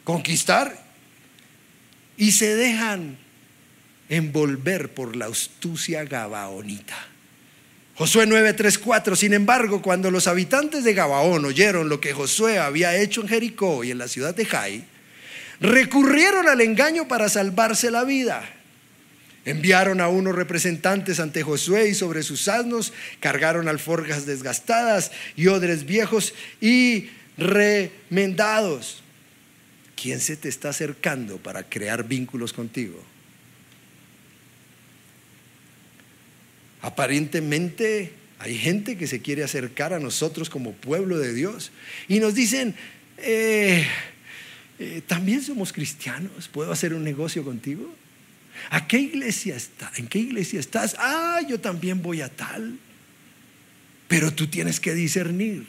conquistar 0.05 0.79
y 2.19 2.33
se 2.33 2.55
dejan 2.57 3.17
envolver 4.11 4.93
por 4.93 5.17
la 5.17 5.27
astucia 5.27 6.05
gabaonita. 6.05 6.97
Josué 7.95 8.27
9:34, 8.27 9.17
sin 9.17 9.33
embargo, 9.33 9.83
cuando 9.83 10.11
los 10.11 10.29
habitantes 10.29 10.85
de 10.85 10.95
Gabaón 10.95 11.45
oyeron 11.45 11.89
lo 11.89 12.01
que 12.01 12.13
Josué 12.13 12.59
había 12.59 12.95
hecho 12.97 13.23
en 13.23 13.29
Jericó 13.29 13.83
y 13.83 13.91
en 13.91 13.99
la 13.99 14.09
ciudad 14.09 14.35
de 14.35 14.45
Jai, 14.45 14.85
recurrieron 15.61 16.49
al 16.49 16.61
engaño 16.61 17.09
para 17.09 17.29
salvarse 17.29 17.91
la 17.91 18.05
vida. 18.05 18.49
Enviaron 19.45 20.01
a 20.01 20.09
unos 20.09 20.35
representantes 20.35 21.21
ante 21.21 21.43
Josué 21.43 21.89
y 21.89 21.95
sobre 21.95 22.23
sus 22.23 22.49
asnos 22.49 22.93
cargaron 23.21 23.69
alforjas 23.69 24.27
desgastadas 24.27 25.11
y 25.37 25.47
odres 25.47 25.85
viejos 25.85 26.35
y 26.61 27.09
remendados. 27.39 29.03
¿Quién 30.01 30.21
se 30.21 30.37
te 30.37 30.49
está 30.49 30.69
acercando 30.69 31.39
para 31.39 31.63
crear 31.63 32.07
vínculos 32.07 32.53
contigo? 32.53 33.03
Aparentemente 36.83 38.13
hay 38.39 38.57
gente 38.57 38.97
que 38.97 39.07
se 39.07 39.21
quiere 39.21 39.43
acercar 39.43 39.93
a 39.93 39.99
nosotros 39.99 40.51
como 40.51 40.73
pueblo 40.73 41.19
de 41.19 41.33
Dios 41.33 41.73
y 42.07 42.21
nos 42.21 42.35
dicen, 42.35 42.75
eh, 43.17 43.87
eh, 44.79 45.03
también 45.07 45.43
somos 45.43 45.73
cristianos, 45.73 46.49
¿puedo 46.49 46.73
hacer 46.73 46.95
un 46.95 47.05
negocio 47.05 47.45
contigo? 47.45 47.95
¿A 48.71 48.87
qué 48.87 48.99
iglesia 48.99 49.57
está? 49.57 49.91
¿En 49.97 50.09
qué 50.09 50.19
iglesia 50.19 50.61
estás? 50.61 50.97
Ah, 50.99 51.41
yo 51.49 51.61
también 51.61 52.03
voy 52.03 52.21
a 52.23 52.29
tal. 52.29 52.79
Pero 54.09 54.33
tú 54.33 54.47
tienes 54.47 54.81
que 54.81 54.95
discernir, 54.95 55.67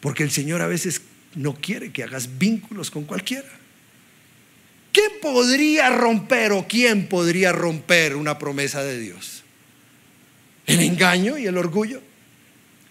porque 0.00 0.22
el 0.22 0.30
Señor 0.30 0.62
a 0.62 0.66
veces 0.66 1.02
no 1.34 1.54
quiere 1.54 1.92
que 1.92 2.04
hagas 2.04 2.38
vínculos 2.38 2.90
con 2.90 3.04
cualquiera. 3.04 3.48
¿Qué 4.92 5.02
podría 5.20 5.90
romper 5.90 6.52
o 6.52 6.66
quién 6.66 7.06
podría 7.06 7.52
romper 7.52 8.16
una 8.16 8.38
promesa 8.38 8.82
de 8.82 8.98
Dios? 8.98 9.44
el 10.70 10.80
engaño 10.80 11.36
y 11.36 11.46
el 11.46 11.56
orgullo 11.56 12.00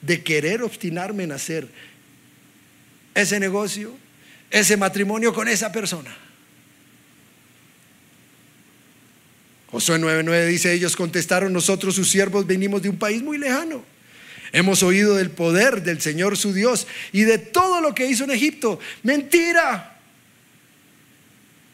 de 0.02 0.22
querer 0.22 0.64
obstinarme 0.64 1.24
en 1.24 1.32
hacer 1.32 1.68
ese 3.16 3.40
negocio, 3.40 3.96
ese 4.50 4.78
matrimonio 4.78 5.34
con 5.34 5.48
esa 5.48 5.72
persona. 5.72 6.16
Josué 9.72 10.00
9:9 10.00 10.48
dice, 10.48 10.74
ellos 10.74 10.96
contestaron, 10.96 11.54
nosotros 11.54 11.96
sus 11.96 12.10
siervos 12.10 12.48
venimos 12.48 12.82
de 12.82 12.90
un 12.90 12.98
país 12.98 13.22
muy 13.22 13.38
lejano. 13.38 13.84
Hemos 14.52 14.82
oído 14.82 15.16
del 15.16 15.30
poder 15.30 15.84
del 15.84 16.02
Señor 16.02 16.36
su 16.36 16.54
Dios 16.54 16.88
y 17.12 17.22
de 17.22 17.38
todo 17.38 17.82
lo 17.82 17.94
que 17.94 18.08
hizo 18.08 18.24
en 18.24 18.32
Egipto. 18.32 18.80
Mentira. 19.04 20.00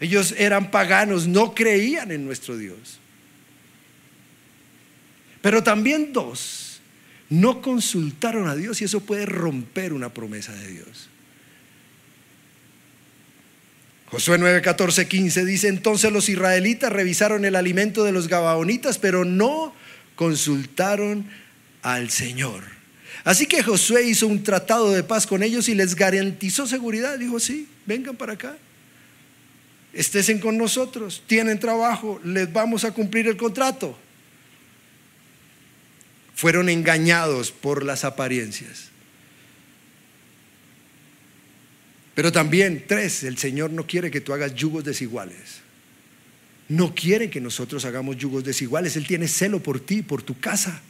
Ellos 0.02 0.36
eran 0.38 0.72
paganos, 0.72 1.26
no 1.26 1.56
creían 1.56 2.12
en 2.12 2.26
nuestro 2.26 2.58
Dios. 2.58 3.00
Pero 5.42 5.64
también 5.64 6.12
dos, 6.12 6.82
no 7.30 7.62
consultaron 7.62 8.50
a 8.50 8.56
Dios 8.56 8.82
y 8.82 8.86
eso 8.86 9.00
puede 9.00 9.26
romper 9.26 9.94
una 9.94 10.14
promesa 10.14 10.52
de 10.52 10.68
Dios. 10.68 11.08
Josué 14.08 14.38
9, 14.38 14.62
14, 14.62 15.08
15 15.08 15.46
dice, 15.46 15.68
entonces 15.68 16.12
los 16.12 16.30
israelitas 16.30 16.92
revisaron 16.92 17.44
el 17.44 17.56
alimento 17.56 18.04
de 18.04 18.12
los 18.12 18.28
gabaonitas, 18.28 18.98
pero 18.98 19.26
no 19.26 19.74
consultaron 20.16 21.28
al 21.82 22.10
Señor. 22.10 22.64
Así 23.24 23.48
que 23.48 23.64
Josué 23.64 24.04
hizo 24.04 24.28
un 24.28 24.44
tratado 24.44 24.92
de 24.92 25.04
paz 25.04 25.26
con 25.26 25.42
ellos 25.42 25.68
y 25.68 25.76
les 25.76 25.96
garantizó 25.96 26.68
seguridad. 26.68 27.18
Dijo, 27.18 27.40
sí, 27.40 27.68
vengan 27.86 28.16
para 28.16 28.34
acá. 28.34 28.56
Estén 29.94 30.40
con 30.40 30.58
nosotros, 30.58 31.24
tienen 31.26 31.60
trabajo, 31.60 32.20
les 32.24 32.52
vamos 32.52 32.84
a 32.84 32.92
cumplir 32.92 33.28
el 33.28 33.38
contrato 33.38 33.98
fueron 36.36 36.70
engañados 36.70 37.52
por 37.52 37.84
las 37.84 38.04
apariencias. 38.04 38.90
Pero 42.16 42.32
también, 42.32 42.86
tres, 42.88 43.24
el 43.24 43.38
Señor 43.38 43.72
no 43.72 43.86
quiere 43.86 44.10
que 44.10 44.22
tú 44.22 44.34
hagas 44.34 44.56
yugos 44.56 44.86
desiguales. 44.86 45.62
No 46.70 46.96
quiere 46.96 47.30
que 47.30 47.42
nosotros 47.42 47.86
hagamos 47.86 48.18
yugos 48.18 48.44
desiguales. 48.44 48.96
Él 48.96 49.06
tiene 49.06 49.28
celo 49.28 49.62
por 49.62 49.82
ti, 49.82 50.02
por 50.02 50.24
tu 50.24 50.40
casa. 50.40 50.82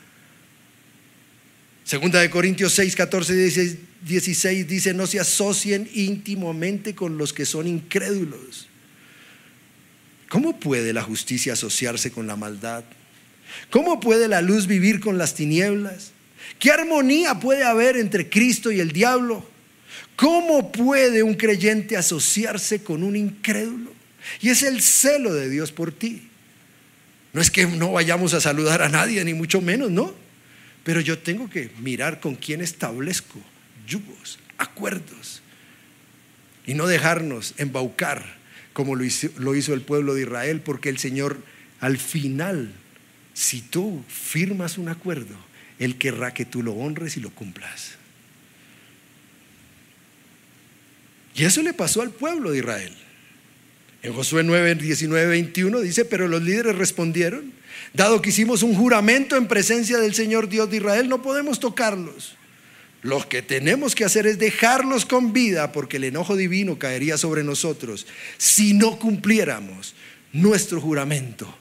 Segunda 1.84 2.22
de 2.22 2.30
Corintios 2.30 2.74
6, 2.74 2.96
14, 2.96 3.78
16 4.02 4.68
dice, 4.68 4.94
no 4.94 5.08
se 5.08 5.20
asocien 5.20 5.90
íntimamente 5.94 6.96
con 6.96 7.18
los 7.18 7.34
que 7.34 7.46
son 7.46 7.68
incrédulos. 7.68 8.68
¿Cómo 10.30 10.60
puede 10.60 10.94
la 10.94 11.04
justicia 11.04 11.54
asociarse 11.54 12.12
con 12.12 12.28
la 12.28 12.36
maldad? 12.36 12.84
¿Cómo 13.70 14.00
puede 14.00 14.28
la 14.28 14.42
luz 14.42 14.68
vivir 14.68 15.00
con 15.00 15.18
las 15.18 15.34
tinieblas? 15.34 16.12
¿Qué 16.60 16.72
armonía 16.72 17.40
puede 17.40 17.64
haber 17.64 17.98
entre 17.98 18.30
Cristo 18.30 18.72
y 18.72 18.80
el 18.80 18.92
diablo? 18.92 19.55
¿Cómo 20.16 20.72
puede 20.72 21.24
un 21.24 21.36
creyente 21.36 21.98
asociarse 21.98 22.84
con 22.84 23.04
un 23.04 23.16
incrédulo? 23.16 23.94
Y 24.42 24.50
es 24.50 24.64
el 24.64 24.82
celo 24.82 25.34
de 25.34 25.50
Dios 25.50 25.72
por 25.72 25.92
ti. 25.92 26.30
No 27.34 27.42
es 27.42 27.52
que 27.52 27.66
no 27.66 27.92
vayamos 27.92 28.34
a 28.34 28.42
saludar 28.42 28.82
a 28.82 28.90
nadie, 28.90 29.24
ni 29.26 29.34
mucho 29.34 29.62
menos, 29.62 29.92
¿no? 29.92 30.14
Pero 30.84 31.02
yo 31.02 31.20
tengo 31.20 31.50
que 31.50 31.70
mirar 31.80 32.20
con 32.20 32.36
quién 32.36 32.62
establezco 32.62 33.40
yugos, 33.88 34.40
acuerdos, 34.58 35.42
y 36.66 36.74
no 36.74 36.88
dejarnos 36.88 37.54
embaucar 37.58 38.38
como 38.74 38.96
lo 38.96 39.04
hizo, 39.04 39.30
lo 39.38 39.56
hizo 39.56 39.74
el 39.74 39.82
pueblo 39.82 40.16
de 40.16 40.24
Israel, 40.24 40.62
porque 40.62 40.90
el 40.90 40.98
Señor 40.98 41.38
al 41.80 41.98
final 41.98 42.74
si 43.36 43.62
tú 43.62 44.02
firmas 44.08 44.78
un 44.78 44.88
acuerdo, 44.88 45.36
Él 45.78 45.98
querrá 45.98 46.34
que 46.34 46.46
tú 46.46 46.64
lo 46.64 46.72
honres 46.72 47.18
y 47.18 47.20
lo 47.20 47.30
cumplas. 47.32 47.98
Y 51.36 51.44
eso 51.44 51.62
le 51.62 51.74
pasó 51.74 52.02
al 52.02 52.12
pueblo 52.12 52.52
de 52.52 52.60
Israel. 52.60 52.94
En 54.02 54.14
Josué 54.14 54.44
9, 54.44 54.76
19, 54.76 55.28
21 55.28 55.82
dice, 55.82 56.06
pero 56.06 56.28
los 56.28 56.42
líderes 56.42 56.76
respondieron, 56.76 57.52
dado 57.94 58.22
que 58.22 58.30
hicimos 58.30 58.64
un 58.64 58.76
juramento 58.76 59.36
en 59.36 59.48
presencia 59.48 59.98
del 59.98 60.14
Señor 60.14 60.48
Dios 60.48 60.70
de 60.70 60.78
Israel, 60.78 61.10
no 61.10 61.22
podemos 61.22 61.60
tocarlos. 61.60 62.36
Lo 63.02 63.28
que 63.28 63.42
tenemos 63.42 63.94
que 63.94 64.06
hacer 64.06 64.26
es 64.26 64.40
dejarlos 64.40 65.06
con 65.06 65.34
vida 65.34 65.72
porque 65.72 65.98
el 65.98 66.06
enojo 66.06 66.36
divino 66.36 66.80
caería 66.80 67.18
sobre 67.18 67.44
nosotros 67.44 68.08
si 68.38 68.74
no 68.74 68.98
cumpliéramos 68.98 69.94
nuestro 70.34 70.82
juramento. 70.82 71.56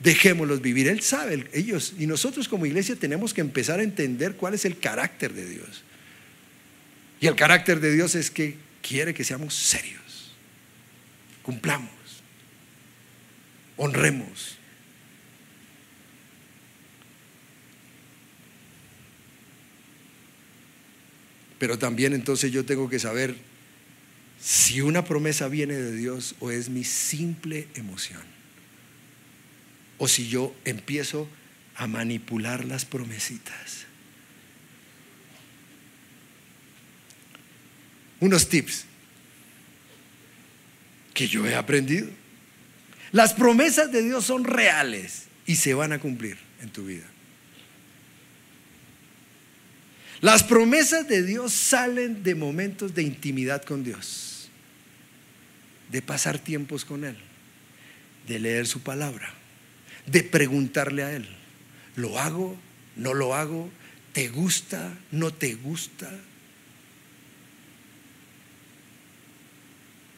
Dejémoslos 0.00 0.60
vivir. 0.60 0.88
Él 0.88 1.00
sabe, 1.00 1.46
ellos 1.54 1.94
y 1.98 2.06
nosotros 2.06 2.48
como 2.48 2.66
iglesia 2.66 2.96
tenemos 2.96 3.32
que 3.32 3.40
empezar 3.40 3.80
a 3.80 3.84
entender 3.84 4.34
cuál 4.34 4.52
es 4.52 4.66
el 4.66 4.78
carácter 4.78 5.32
de 5.32 5.48
Dios. 5.48 5.82
Y 7.20 7.26
el 7.26 7.36
carácter 7.36 7.80
de 7.80 7.92
Dios 7.92 8.14
es 8.14 8.30
que 8.30 8.65
quiere 8.86 9.14
que 9.14 9.24
seamos 9.24 9.54
serios, 9.54 10.32
cumplamos, 11.42 11.90
honremos. 13.76 14.58
Pero 21.58 21.78
también 21.78 22.12
entonces 22.12 22.52
yo 22.52 22.64
tengo 22.64 22.88
que 22.88 22.98
saber 22.98 23.34
si 24.40 24.82
una 24.82 25.04
promesa 25.04 25.48
viene 25.48 25.74
de 25.74 25.92
Dios 25.96 26.34
o 26.40 26.50
es 26.50 26.68
mi 26.68 26.84
simple 26.84 27.66
emoción. 27.74 28.22
O 29.98 30.06
si 30.06 30.28
yo 30.28 30.54
empiezo 30.66 31.26
a 31.74 31.86
manipular 31.86 32.66
las 32.66 32.84
promesitas. 32.84 33.86
Unos 38.20 38.48
tips 38.48 38.84
que 41.14 41.26
yo 41.26 41.46
he 41.46 41.54
aprendido. 41.54 42.08
Las 43.12 43.32
promesas 43.32 43.90
de 43.90 44.02
Dios 44.02 44.26
son 44.26 44.44
reales 44.44 45.24
y 45.46 45.56
se 45.56 45.74
van 45.74 45.92
a 45.92 45.98
cumplir 45.98 46.36
en 46.60 46.68
tu 46.70 46.84
vida. 46.84 47.06
Las 50.20 50.42
promesas 50.42 51.08
de 51.08 51.22
Dios 51.22 51.52
salen 51.52 52.22
de 52.22 52.34
momentos 52.34 52.94
de 52.94 53.02
intimidad 53.02 53.62
con 53.62 53.84
Dios, 53.84 54.48
de 55.90 56.02
pasar 56.02 56.38
tiempos 56.38 56.84
con 56.84 57.04
Él, 57.04 57.16
de 58.26 58.38
leer 58.38 58.66
su 58.66 58.80
palabra, 58.80 59.32
de 60.06 60.22
preguntarle 60.22 61.02
a 61.04 61.12
Él, 61.12 61.28
¿lo 61.96 62.18
hago? 62.18 62.56
¿No 62.96 63.14
lo 63.14 63.34
hago? 63.34 63.70
¿Te 64.12 64.28
gusta? 64.28 64.94
¿No 65.12 65.32
te 65.32 65.54
gusta? 65.54 66.10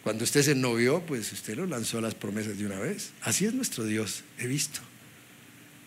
Cuando 0.08 0.24
usted 0.24 0.40
se 0.40 0.54
novió, 0.54 1.02
pues 1.02 1.30
usted 1.32 1.54
lo 1.54 1.66
lanzó 1.66 2.00
las 2.00 2.14
promesas 2.14 2.56
de 2.56 2.64
una 2.64 2.78
vez. 2.78 3.10
Así 3.20 3.44
es 3.44 3.52
nuestro 3.52 3.84
Dios, 3.84 4.24
he 4.38 4.46
visto. 4.46 4.80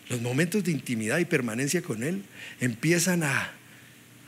Los 0.08 0.20
momentos 0.22 0.62
de 0.62 0.70
intimidad 0.70 1.18
y 1.18 1.24
permanencia 1.24 1.82
con 1.82 2.04
Él 2.04 2.22
empiezan 2.60 3.24
a 3.24 3.50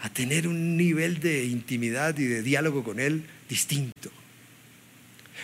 a 0.02 0.08
tener 0.08 0.48
un 0.48 0.76
nivel 0.76 1.20
de 1.20 1.44
intimidad 1.44 2.18
y 2.18 2.24
de 2.24 2.42
diálogo 2.42 2.82
con 2.82 2.98
Él 2.98 3.22
distinto. 3.48 4.10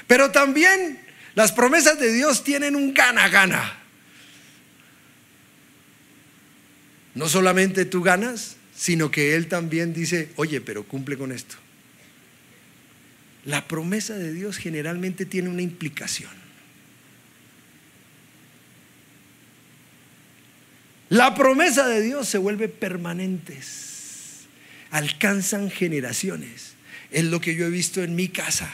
Pero 0.08 0.32
también 0.32 0.98
las 1.36 1.52
promesas 1.52 2.00
de 2.00 2.12
Dios 2.12 2.42
tienen 2.42 2.74
un 2.74 2.92
gana-gana. 2.92 3.78
No 7.14 7.28
solamente 7.28 7.84
tú 7.84 8.02
ganas, 8.02 8.56
sino 8.74 9.12
que 9.12 9.36
Él 9.36 9.46
también 9.46 9.92
dice, 9.94 10.30
oye, 10.34 10.60
pero 10.60 10.82
cumple 10.82 11.16
con 11.16 11.30
esto. 11.30 11.54
La 13.44 13.66
promesa 13.66 14.14
de 14.14 14.32
Dios 14.32 14.58
generalmente 14.58 15.24
tiene 15.24 15.48
una 15.48 15.62
implicación. 15.62 16.30
La 21.08 21.34
promesa 21.34 21.88
de 21.88 22.02
Dios 22.02 22.28
se 22.28 22.38
vuelve 22.38 22.68
permanentes 22.68 23.90
alcanzan 24.90 25.70
generaciones. 25.70 26.74
Es 27.10 27.24
lo 27.24 27.40
que 27.40 27.54
yo 27.54 27.66
he 27.66 27.70
visto 27.70 28.02
en 28.02 28.14
mi 28.14 28.28
casa. 28.28 28.70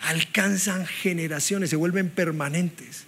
Alcanzan 0.00 0.86
generaciones, 0.86 1.70
se 1.70 1.76
vuelven 1.76 2.10
permanentes. 2.10 3.04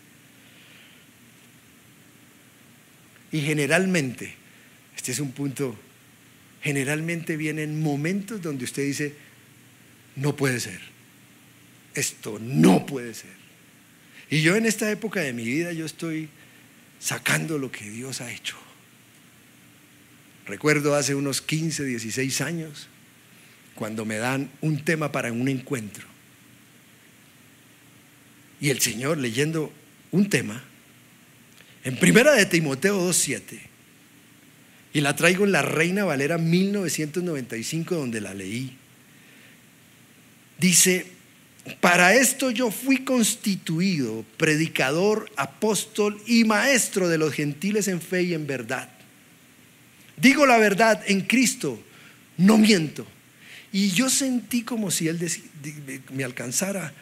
Y 3.32 3.40
generalmente, 3.40 4.34
este 4.96 5.12
es 5.12 5.18
un 5.18 5.32
punto, 5.32 5.76
generalmente 6.62 7.36
vienen 7.36 7.82
momentos 7.82 8.40
donde 8.40 8.64
usted 8.64 8.84
dice, 8.84 9.14
no 10.16 10.36
puede 10.36 10.60
ser. 10.60 10.80
Esto 11.94 12.38
no 12.40 12.86
puede 12.86 13.14
ser. 13.14 13.44
Y 14.30 14.42
yo 14.42 14.56
en 14.56 14.66
esta 14.66 14.90
época 14.90 15.20
de 15.20 15.32
mi 15.32 15.44
vida, 15.44 15.72
yo 15.72 15.86
estoy 15.86 16.28
sacando 16.98 17.58
lo 17.58 17.70
que 17.70 17.88
Dios 17.88 18.20
ha 18.20 18.32
hecho. 18.32 18.56
Recuerdo 20.46 20.94
hace 20.94 21.14
unos 21.14 21.40
15, 21.40 21.84
16 21.84 22.40
años, 22.40 22.88
cuando 23.74 24.04
me 24.04 24.16
dan 24.16 24.50
un 24.60 24.84
tema 24.84 25.12
para 25.12 25.32
un 25.32 25.48
encuentro. 25.48 26.06
Y 28.60 28.70
el 28.70 28.80
Señor 28.80 29.18
leyendo 29.18 29.72
un 30.10 30.28
tema, 30.28 30.62
en 31.84 31.96
primera 31.96 32.32
de 32.32 32.46
Timoteo 32.46 33.08
2.7, 33.08 33.60
y 34.94 35.00
la 35.00 35.16
traigo 35.16 35.44
en 35.44 35.52
la 35.52 35.62
Reina 35.62 36.04
Valera 36.04 36.38
1995 36.38 37.94
donde 37.96 38.20
la 38.20 38.32
leí, 38.32 38.76
dice, 40.58 41.06
para 41.80 42.14
esto 42.14 42.50
yo 42.50 42.70
fui 42.70 42.98
constituido 43.04 44.24
predicador, 44.36 45.30
apóstol 45.36 46.20
y 46.26 46.44
maestro 46.44 47.08
de 47.08 47.18
los 47.18 47.32
gentiles 47.32 47.88
en 47.88 48.00
fe 48.00 48.22
y 48.22 48.34
en 48.34 48.46
verdad. 48.46 48.88
Digo 50.16 50.46
la 50.46 50.58
verdad 50.58 51.02
en 51.06 51.22
Cristo, 51.22 51.82
no 52.36 52.58
miento. 52.58 53.06
Y 53.72 53.90
yo 53.90 54.08
sentí 54.08 54.62
como 54.62 54.90
si 54.90 55.08
Él 55.08 55.18
me 56.12 56.22
alcanzara 56.22 56.92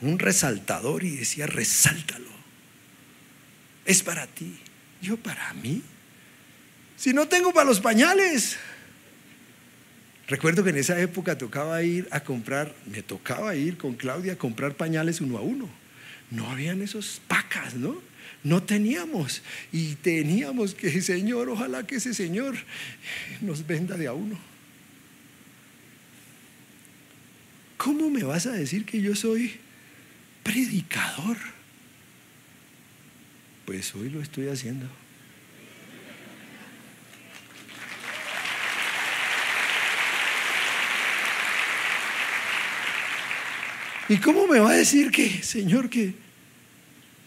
un 0.00 0.18
resaltador 0.18 1.04
y 1.04 1.16
decía, 1.16 1.46
resáltalo. 1.46 2.34
Es 3.84 4.02
para 4.02 4.26
ti. 4.26 4.58
Yo 5.00 5.16
para 5.16 5.52
mí. 5.54 5.82
Si 6.96 7.12
no 7.12 7.28
tengo 7.28 7.52
para 7.52 7.66
los 7.66 7.80
pañales. 7.80 8.56
Recuerdo 10.26 10.64
que 10.64 10.70
en 10.70 10.78
esa 10.78 10.98
época 11.00 11.36
tocaba 11.36 11.82
ir 11.82 12.08
a 12.10 12.20
comprar, 12.20 12.74
me 12.86 13.02
tocaba 13.02 13.54
ir 13.56 13.76
con 13.76 13.94
Claudia 13.94 14.34
a 14.34 14.36
comprar 14.36 14.74
pañales 14.74 15.20
uno 15.20 15.36
a 15.36 15.42
uno. 15.42 15.68
No 16.30 16.50
habían 16.50 16.80
esos 16.80 17.20
pacas, 17.28 17.74
¿no? 17.74 18.00
No 18.42 18.62
teníamos 18.62 19.42
y 19.72 19.94
teníamos 19.96 20.74
que, 20.74 21.00
Señor, 21.02 21.48
ojalá 21.48 21.86
que 21.86 21.96
ese 21.96 22.14
Señor 22.14 22.56
nos 23.40 23.66
venda 23.66 23.96
de 23.96 24.06
a 24.06 24.12
uno. 24.14 24.38
¿Cómo 27.76 28.08
me 28.08 28.22
vas 28.22 28.46
a 28.46 28.52
decir 28.52 28.86
que 28.86 29.02
yo 29.02 29.14
soy 29.14 29.52
predicador? 30.42 31.36
Pues 33.66 33.94
hoy 33.94 34.08
lo 34.08 34.22
estoy 34.22 34.48
haciendo. 34.48 35.03
¿Y 44.08 44.18
cómo 44.18 44.46
me 44.46 44.60
va 44.60 44.70
a 44.70 44.74
decir 44.74 45.10
que, 45.10 45.42
Señor, 45.42 45.88
que 45.88 46.24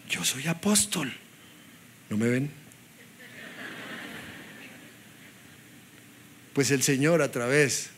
yo 0.08 0.24
soy 0.24 0.46
apóstol. 0.46 1.12
¿No 2.08 2.16
me 2.16 2.28
ven? 2.28 2.50
Pues 6.54 6.70
el 6.70 6.82
Señor 6.82 7.22
a 7.22 7.30
través 7.30 7.90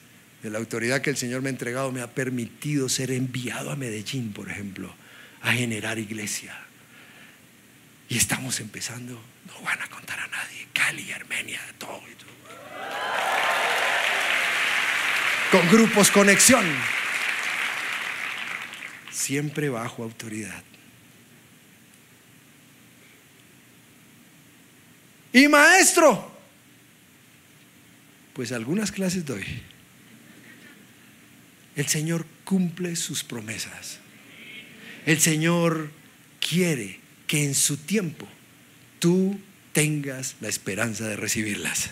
de 0.42 0.50
la 0.50 0.58
autoridad 0.58 1.00
que 1.00 1.10
el 1.10 1.16
Señor 1.16 1.40
me 1.42 1.48
ha 1.48 1.52
entregado 1.52 1.92
me 1.92 2.00
ha 2.00 2.10
permitido 2.10 2.88
ser 2.88 3.10
enviado 3.10 3.70
a 3.70 3.76
Medellín, 3.76 4.32
por 4.32 4.50
ejemplo, 4.50 4.92
a 5.42 5.52
generar 5.52 5.98
iglesia. 5.98 6.54
Y 8.08 8.16
estamos 8.16 8.58
empezando, 8.60 9.22
no 9.46 9.62
van 9.62 9.80
a 9.80 9.88
contar 9.88 10.18
a 10.18 10.26
nadie, 10.26 10.66
Cali, 10.72 11.12
Armenia, 11.12 11.60
todo. 11.78 12.00
Con 15.52 15.68
grupos 15.68 16.10
conexión, 16.10 16.64
siempre 19.20 19.68
bajo 19.68 20.02
autoridad. 20.02 20.62
Y 25.32 25.46
maestro, 25.46 26.34
pues 28.32 28.50
algunas 28.50 28.90
clases 28.90 29.24
doy. 29.24 29.44
El 31.76 31.86
Señor 31.86 32.26
cumple 32.44 32.96
sus 32.96 33.22
promesas. 33.22 33.98
El 35.06 35.20
Señor 35.20 35.90
quiere 36.40 36.98
que 37.26 37.44
en 37.44 37.54
su 37.54 37.76
tiempo 37.76 38.26
tú 38.98 39.38
tengas 39.72 40.36
la 40.40 40.48
esperanza 40.48 41.06
de 41.06 41.16
recibirlas. 41.16 41.90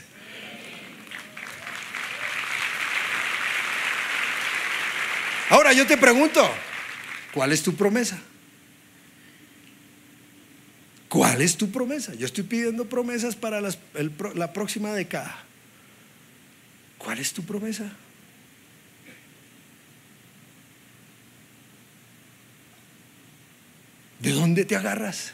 Ahora 5.51 5.73
yo 5.73 5.87
te 5.87 5.97
pregunto, 5.97 6.51
¿cuál 7.33 7.53
es 7.53 7.63
tu 7.63 7.75
promesa? 7.75 8.19
¿Cuál 11.09 11.41
es 11.41 11.57
tu 11.57 11.71
promesa? 11.71 12.15
Yo 12.15 12.27
estoy 12.27 12.45
pidiendo 12.45 12.89
promesas 12.89 13.35
para 13.35 13.61
la 13.61 14.53
próxima 14.53 14.93
década. 14.93 15.45
¿Cuál 16.99 17.19
es 17.19 17.33
tu 17.33 17.45
promesa? 17.45 17.91
¿De 24.21 24.33
dónde 24.33 24.65
te 24.65 24.77
agarras? 24.77 25.33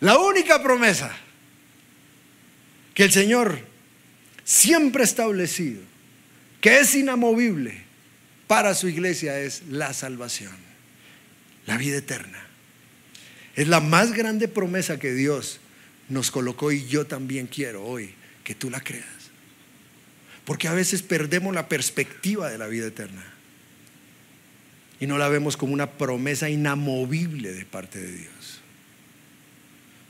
La 0.00 0.18
única 0.18 0.62
promesa 0.62 1.14
que 2.94 3.04
el 3.04 3.12
Señor 3.12 3.60
siempre 4.44 5.02
ha 5.02 5.04
establecido, 5.04 5.82
que 6.60 6.80
es 6.80 6.94
inamovible 6.94 7.89
para 8.50 8.74
su 8.74 8.88
iglesia, 8.88 9.38
es 9.38 9.62
la 9.70 9.94
salvación, 9.94 10.50
la 11.66 11.76
vida 11.76 11.98
eterna. 11.98 12.44
Es 13.54 13.68
la 13.68 13.78
más 13.78 14.12
grande 14.12 14.48
promesa 14.48 14.98
que 14.98 15.14
Dios 15.14 15.60
nos 16.08 16.32
colocó 16.32 16.72
y 16.72 16.84
yo 16.88 17.06
también 17.06 17.46
quiero 17.46 17.84
hoy 17.84 18.12
que 18.42 18.56
tú 18.56 18.68
la 18.68 18.80
creas. 18.80 19.06
Porque 20.44 20.66
a 20.66 20.72
veces 20.72 21.02
perdemos 21.02 21.54
la 21.54 21.68
perspectiva 21.68 22.50
de 22.50 22.58
la 22.58 22.66
vida 22.66 22.88
eterna 22.88 23.24
y 24.98 25.06
no 25.06 25.16
la 25.16 25.28
vemos 25.28 25.56
como 25.56 25.72
una 25.72 25.92
promesa 25.92 26.50
inamovible 26.50 27.52
de 27.52 27.64
parte 27.64 28.00
de 28.00 28.10
Dios. 28.10 28.60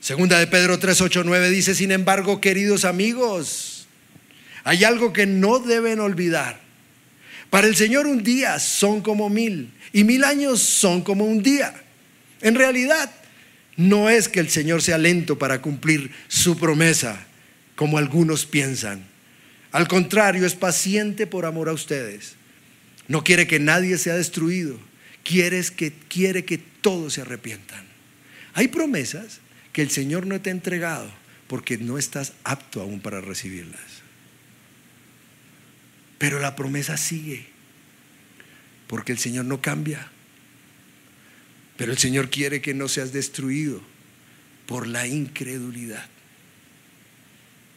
Segunda 0.00 0.38
de 0.38 0.46
Pedro 0.46 0.79
3, 0.79 0.98
8, 0.98 1.24
9 1.26 1.50
dice, 1.50 1.74
sin 1.74 1.92
embargo, 1.92 2.40
queridos 2.40 2.87
amigos, 2.87 3.87
hay 4.64 4.85
algo 4.85 5.12
que 5.12 5.26
no 5.26 5.59
deben 5.59 6.00
olvidar. 6.00 6.60
Para 7.50 7.66
el 7.66 7.76
Señor 7.76 8.06
un 8.06 8.22
día 8.22 8.58
son 8.60 9.02
como 9.02 9.28
mil 9.28 9.72
y 9.92 10.04
mil 10.04 10.24
años 10.24 10.60
son 10.60 11.02
como 11.02 11.24
un 11.24 11.42
día. 11.42 11.74
En 12.40 12.54
realidad, 12.54 13.10
no 13.76 14.08
es 14.08 14.28
que 14.28 14.40
el 14.40 14.48
Señor 14.48 14.82
sea 14.82 14.98
lento 14.98 15.38
para 15.38 15.60
cumplir 15.60 16.10
su 16.28 16.56
promesa, 16.56 17.26
como 17.74 17.98
algunos 17.98 18.46
piensan. 18.46 19.04
Al 19.72 19.88
contrario, 19.88 20.46
es 20.46 20.54
paciente 20.54 21.26
por 21.26 21.44
amor 21.44 21.68
a 21.68 21.72
ustedes. 21.72 22.34
No 23.08 23.24
quiere 23.24 23.46
que 23.46 23.58
nadie 23.58 23.98
sea 23.98 24.14
destruido. 24.14 24.78
Quiere 25.24 25.62
que, 25.76 25.92
quiere 25.92 26.44
que 26.44 26.58
todos 26.58 27.14
se 27.14 27.22
arrepientan. 27.22 27.84
Hay 28.54 28.68
promesas 28.68 29.40
que 29.72 29.82
el 29.82 29.90
Señor 29.90 30.26
no 30.26 30.40
te 30.40 30.50
ha 30.50 30.52
entregado 30.52 31.10
porque 31.46 31.78
no 31.78 31.98
estás 31.98 32.32
apto 32.44 32.80
aún 32.80 33.00
para 33.00 33.20
recibirlas. 33.20 33.80
Pero 36.20 36.38
la 36.38 36.54
promesa 36.54 36.98
sigue, 36.98 37.46
porque 38.88 39.11
el 39.11 39.18
Señor 39.18 39.46
no 39.46 39.62
cambia. 39.62 40.06
Pero 41.78 41.92
el 41.92 41.96
Señor 41.96 42.28
quiere 42.28 42.61
que 42.61 42.74
no 42.74 42.88
seas 42.88 43.14
destruido 43.14 43.80
por 44.66 44.87
la 44.87 45.06
incredulidad. 45.06 46.06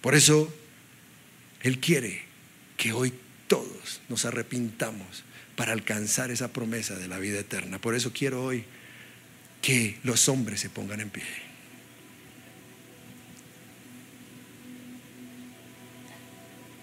Por 0.02 0.14
eso 0.14 0.54
Él 1.62 1.80
quiere 1.80 2.24
que 2.76 2.92
hoy 2.92 3.14
todos 3.48 4.02
nos 4.10 4.26
arrepintamos 4.26 5.24
para 5.56 5.72
alcanzar 5.72 6.30
esa 6.30 6.52
promesa 6.52 6.96
de 7.00 7.08
la 7.08 7.20
vida 7.20 7.40
eterna. 7.40 7.80
Por 7.80 7.96
eso 7.96 8.12
quiero 8.12 8.44
hoy 8.44 8.66
que 9.62 10.00
los 10.04 10.28
hombres 10.28 10.60
se 10.60 10.70
pongan 10.70 11.00
en 11.00 11.10
pie. 11.10 11.24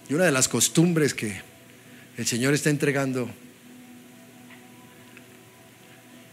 Y 0.09 0.15
una 0.15 0.25
de 0.25 0.31
las 0.31 0.47
costumbres 0.47 1.13
que 1.13 1.50
el 2.17 2.25
Señor 2.25 2.53
está 2.53 2.69
entregando 2.69 3.29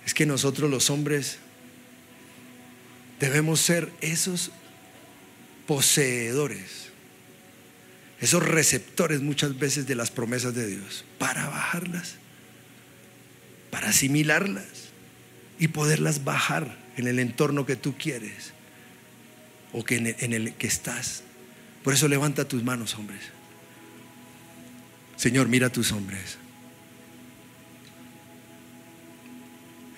es 0.05 0.15
que 0.15 0.27
nosotros 0.27 0.71
los 0.71 0.91
hombres 0.91 1.39
debemos 3.21 3.61
ser 3.61 3.91
esos 4.01 4.51
poseedores, 5.67 6.89
esos 8.21 8.43
receptores 8.43 9.21
muchas 9.21 9.59
veces 9.59 9.87
de 9.87 9.95
las 9.95 10.11
promesas 10.11 10.55
de 10.55 10.67
Dios, 10.67 11.05
para 11.19 11.47
bajarlas, 11.49 12.15
para 13.71 13.91
asimilarlas 13.91 14.65
y 15.59 15.69
poderlas 15.69 16.25
bajar 16.25 16.79
en 16.97 17.07
el 17.07 17.19
entorno 17.19 17.67
que 17.67 17.77
tú 17.77 17.95
quieres 17.99 18.53
o 19.73 19.85
que 19.85 19.97
en 19.97 20.07
el, 20.07 20.17
en 20.21 20.33
el 20.33 20.55
que 20.55 20.67
estás. 20.67 21.23
Por 21.85 21.93
eso 21.93 22.09
levanta 22.09 22.49
tus 22.49 22.65
manos, 22.65 22.95
hombres. 22.95 23.21
Señor, 25.19 25.49
mira 25.49 25.67
a 25.67 25.71
tus 25.71 25.91
hombres. 25.91 26.39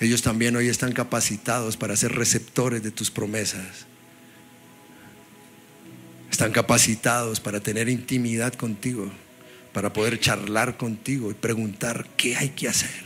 Ellos 0.00 0.22
también 0.22 0.56
hoy 0.56 0.68
están 0.68 0.92
capacitados 0.92 1.76
para 1.76 1.94
ser 1.94 2.12
receptores 2.12 2.82
de 2.82 2.90
tus 2.90 3.10
promesas. 3.10 3.84
Están 6.30 6.52
capacitados 6.52 7.38
para 7.38 7.60
tener 7.60 7.90
intimidad 7.90 8.54
contigo, 8.54 9.10
para 9.74 9.92
poder 9.92 10.18
charlar 10.18 10.78
contigo 10.78 11.30
y 11.30 11.34
preguntar 11.34 12.08
qué 12.16 12.36
hay 12.36 12.48
que 12.48 12.68
hacer. 12.68 13.04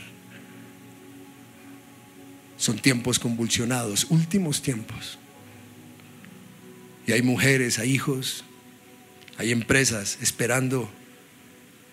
Son 2.57 2.79
tiempos 2.79 3.19
convulsionados, 3.19 4.07
últimos 4.09 4.61
tiempos. 4.61 5.19
Y 7.05 7.11
hay 7.11 7.21
mujeres, 7.23 7.77
hay 7.77 7.91
hijos, 7.91 8.45
hay 9.37 9.51
empresas 9.51 10.17
esperando 10.21 10.89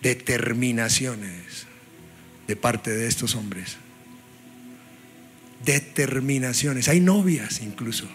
determinaciones 0.03 1.67
de 2.49 2.57
parte 2.57 2.91
de 2.91 3.07
estos 3.07 3.35
hombres. 3.37 3.77
Determinaciones. 5.65 6.89
Hay 6.89 7.01
novias 7.01 7.63
incluso, 7.63 8.09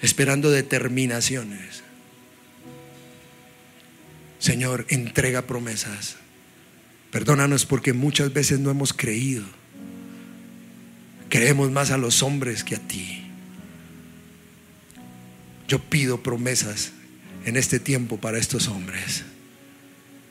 esperando 0.00 0.50
determinaciones. 0.50 1.82
Señor, 4.38 4.86
entrega 4.88 5.42
promesas. 5.42 6.16
Perdónanos 7.10 7.66
porque 7.66 7.92
muchas 7.92 8.32
veces 8.32 8.60
no 8.60 8.70
hemos 8.70 8.92
creído. 8.92 9.44
Creemos 11.28 11.72
más 11.72 11.90
a 11.90 11.98
los 11.98 12.22
hombres 12.22 12.62
que 12.62 12.76
a 12.76 12.78
ti. 12.78 13.24
Yo 15.66 15.80
pido 15.80 16.22
promesas 16.22 16.92
en 17.44 17.56
este 17.56 17.80
tiempo 17.80 18.18
para 18.20 18.38
estos 18.38 18.68
hombres. 18.68 19.24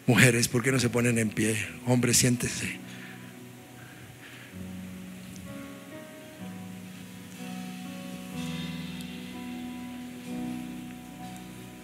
Mujeres, 0.07 0.47
¿por 0.47 0.61
qué 0.61 0.71
no 0.71 0.79
se 0.79 0.89
ponen 0.89 1.17
en 1.17 1.29
pie? 1.29 1.57
Hombres, 1.87 2.17
siéntese. 2.17 2.77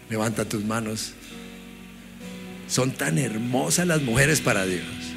Levanta 0.09 0.45
tus 0.45 0.63
manos. 0.63 1.13
Son 2.67 2.91
tan 2.91 3.17
hermosas 3.17 3.87
las 3.87 4.01
mujeres 4.01 4.39
para 4.39 4.65
Dios. 4.65 5.10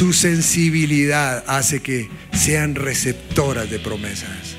Su 0.00 0.14
sensibilidad 0.14 1.44
hace 1.46 1.80
que 1.80 2.08
sean 2.32 2.74
receptoras 2.74 3.68
de 3.68 3.78
promesas. 3.78 4.56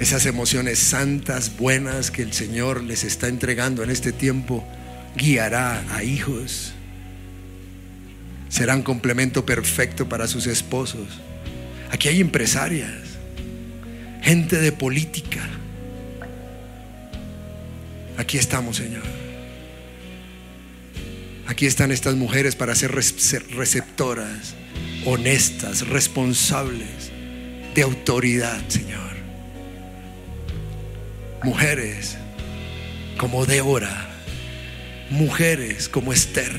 Esas 0.00 0.26
emociones 0.26 0.80
santas, 0.80 1.58
buenas 1.58 2.10
que 2.10 2.22
el 2.22 2.32
Señor 2.32 2.82
les 2.82 3.04
está 3.04 3.28
entregando 3.28 3.84
en 3.84 3.90
este 3.90 4.10
tiempo, 4.10 4.66
guiará 5.14 5.84
a 5.94 6.02
hijos. 6.02 6.72
Serán 8.48 8.82
complemento 8.82 9.46
perfecto 9.46 10.08
para 10.08 10.26
sus 10.26 10.48
esposos. 10.48 11.06
Aquí 11.92 12.08
hay 12.08 12.20
empresarias, 12.20 12.90
gente 14.22 14.58
de 14.58 14.72
política. 14.72 15.48
Aquí 18.18 18.38
estamos, 18.38 18.78
Señor. 18.78 19.25
Aquí 21.46 21.66
están 21.66 21.92
estas 21.92 22.16
mujeres 22.16 22.56
para 22.56 22.74
ser 22.74 22.92
receptoras, 22.92 24.54
honestas, 25.04 25.86
responsables, 25.86 27.12
de 27.74 27.82
autoridad, 27.82 28.60
Señor. 28.68 29.14
Mujeres 31.44 32.16
como 33.16 33.46
Débora, 33.46 34.08
mujeres 35.10 35.88
como 35.88 36.12
Esther. 36.12 36.58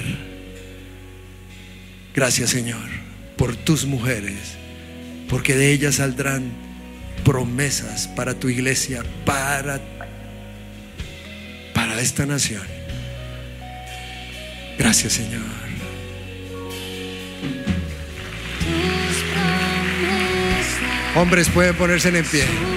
Gracias, 2.15 2.51
Señor, 2.51 2.89
por 3.35 3.55
tus 3.55 3.85
mujeres, 3.85 4.55
porque 5.27 5.55
de 5.55 5.71
ellas 5.73 5.95
saldrán 5.95 6.51
promesas 7.25 8.07
para 8.07 8.35
tu 8.35 8.47
iglesia, 8.47 9.03
para, 9.25 9.81
para 11.73 11.99
esta 11.99 12.25
nación. 12.25 12.76
Gracias 14.77 15.13
Señor. 15.13 15.41
Hombres 21.15 21.49
pueden 21.49 21.75
ponerse 21.75 22.09
en 22.09 22.23
pie. 22.25 22.76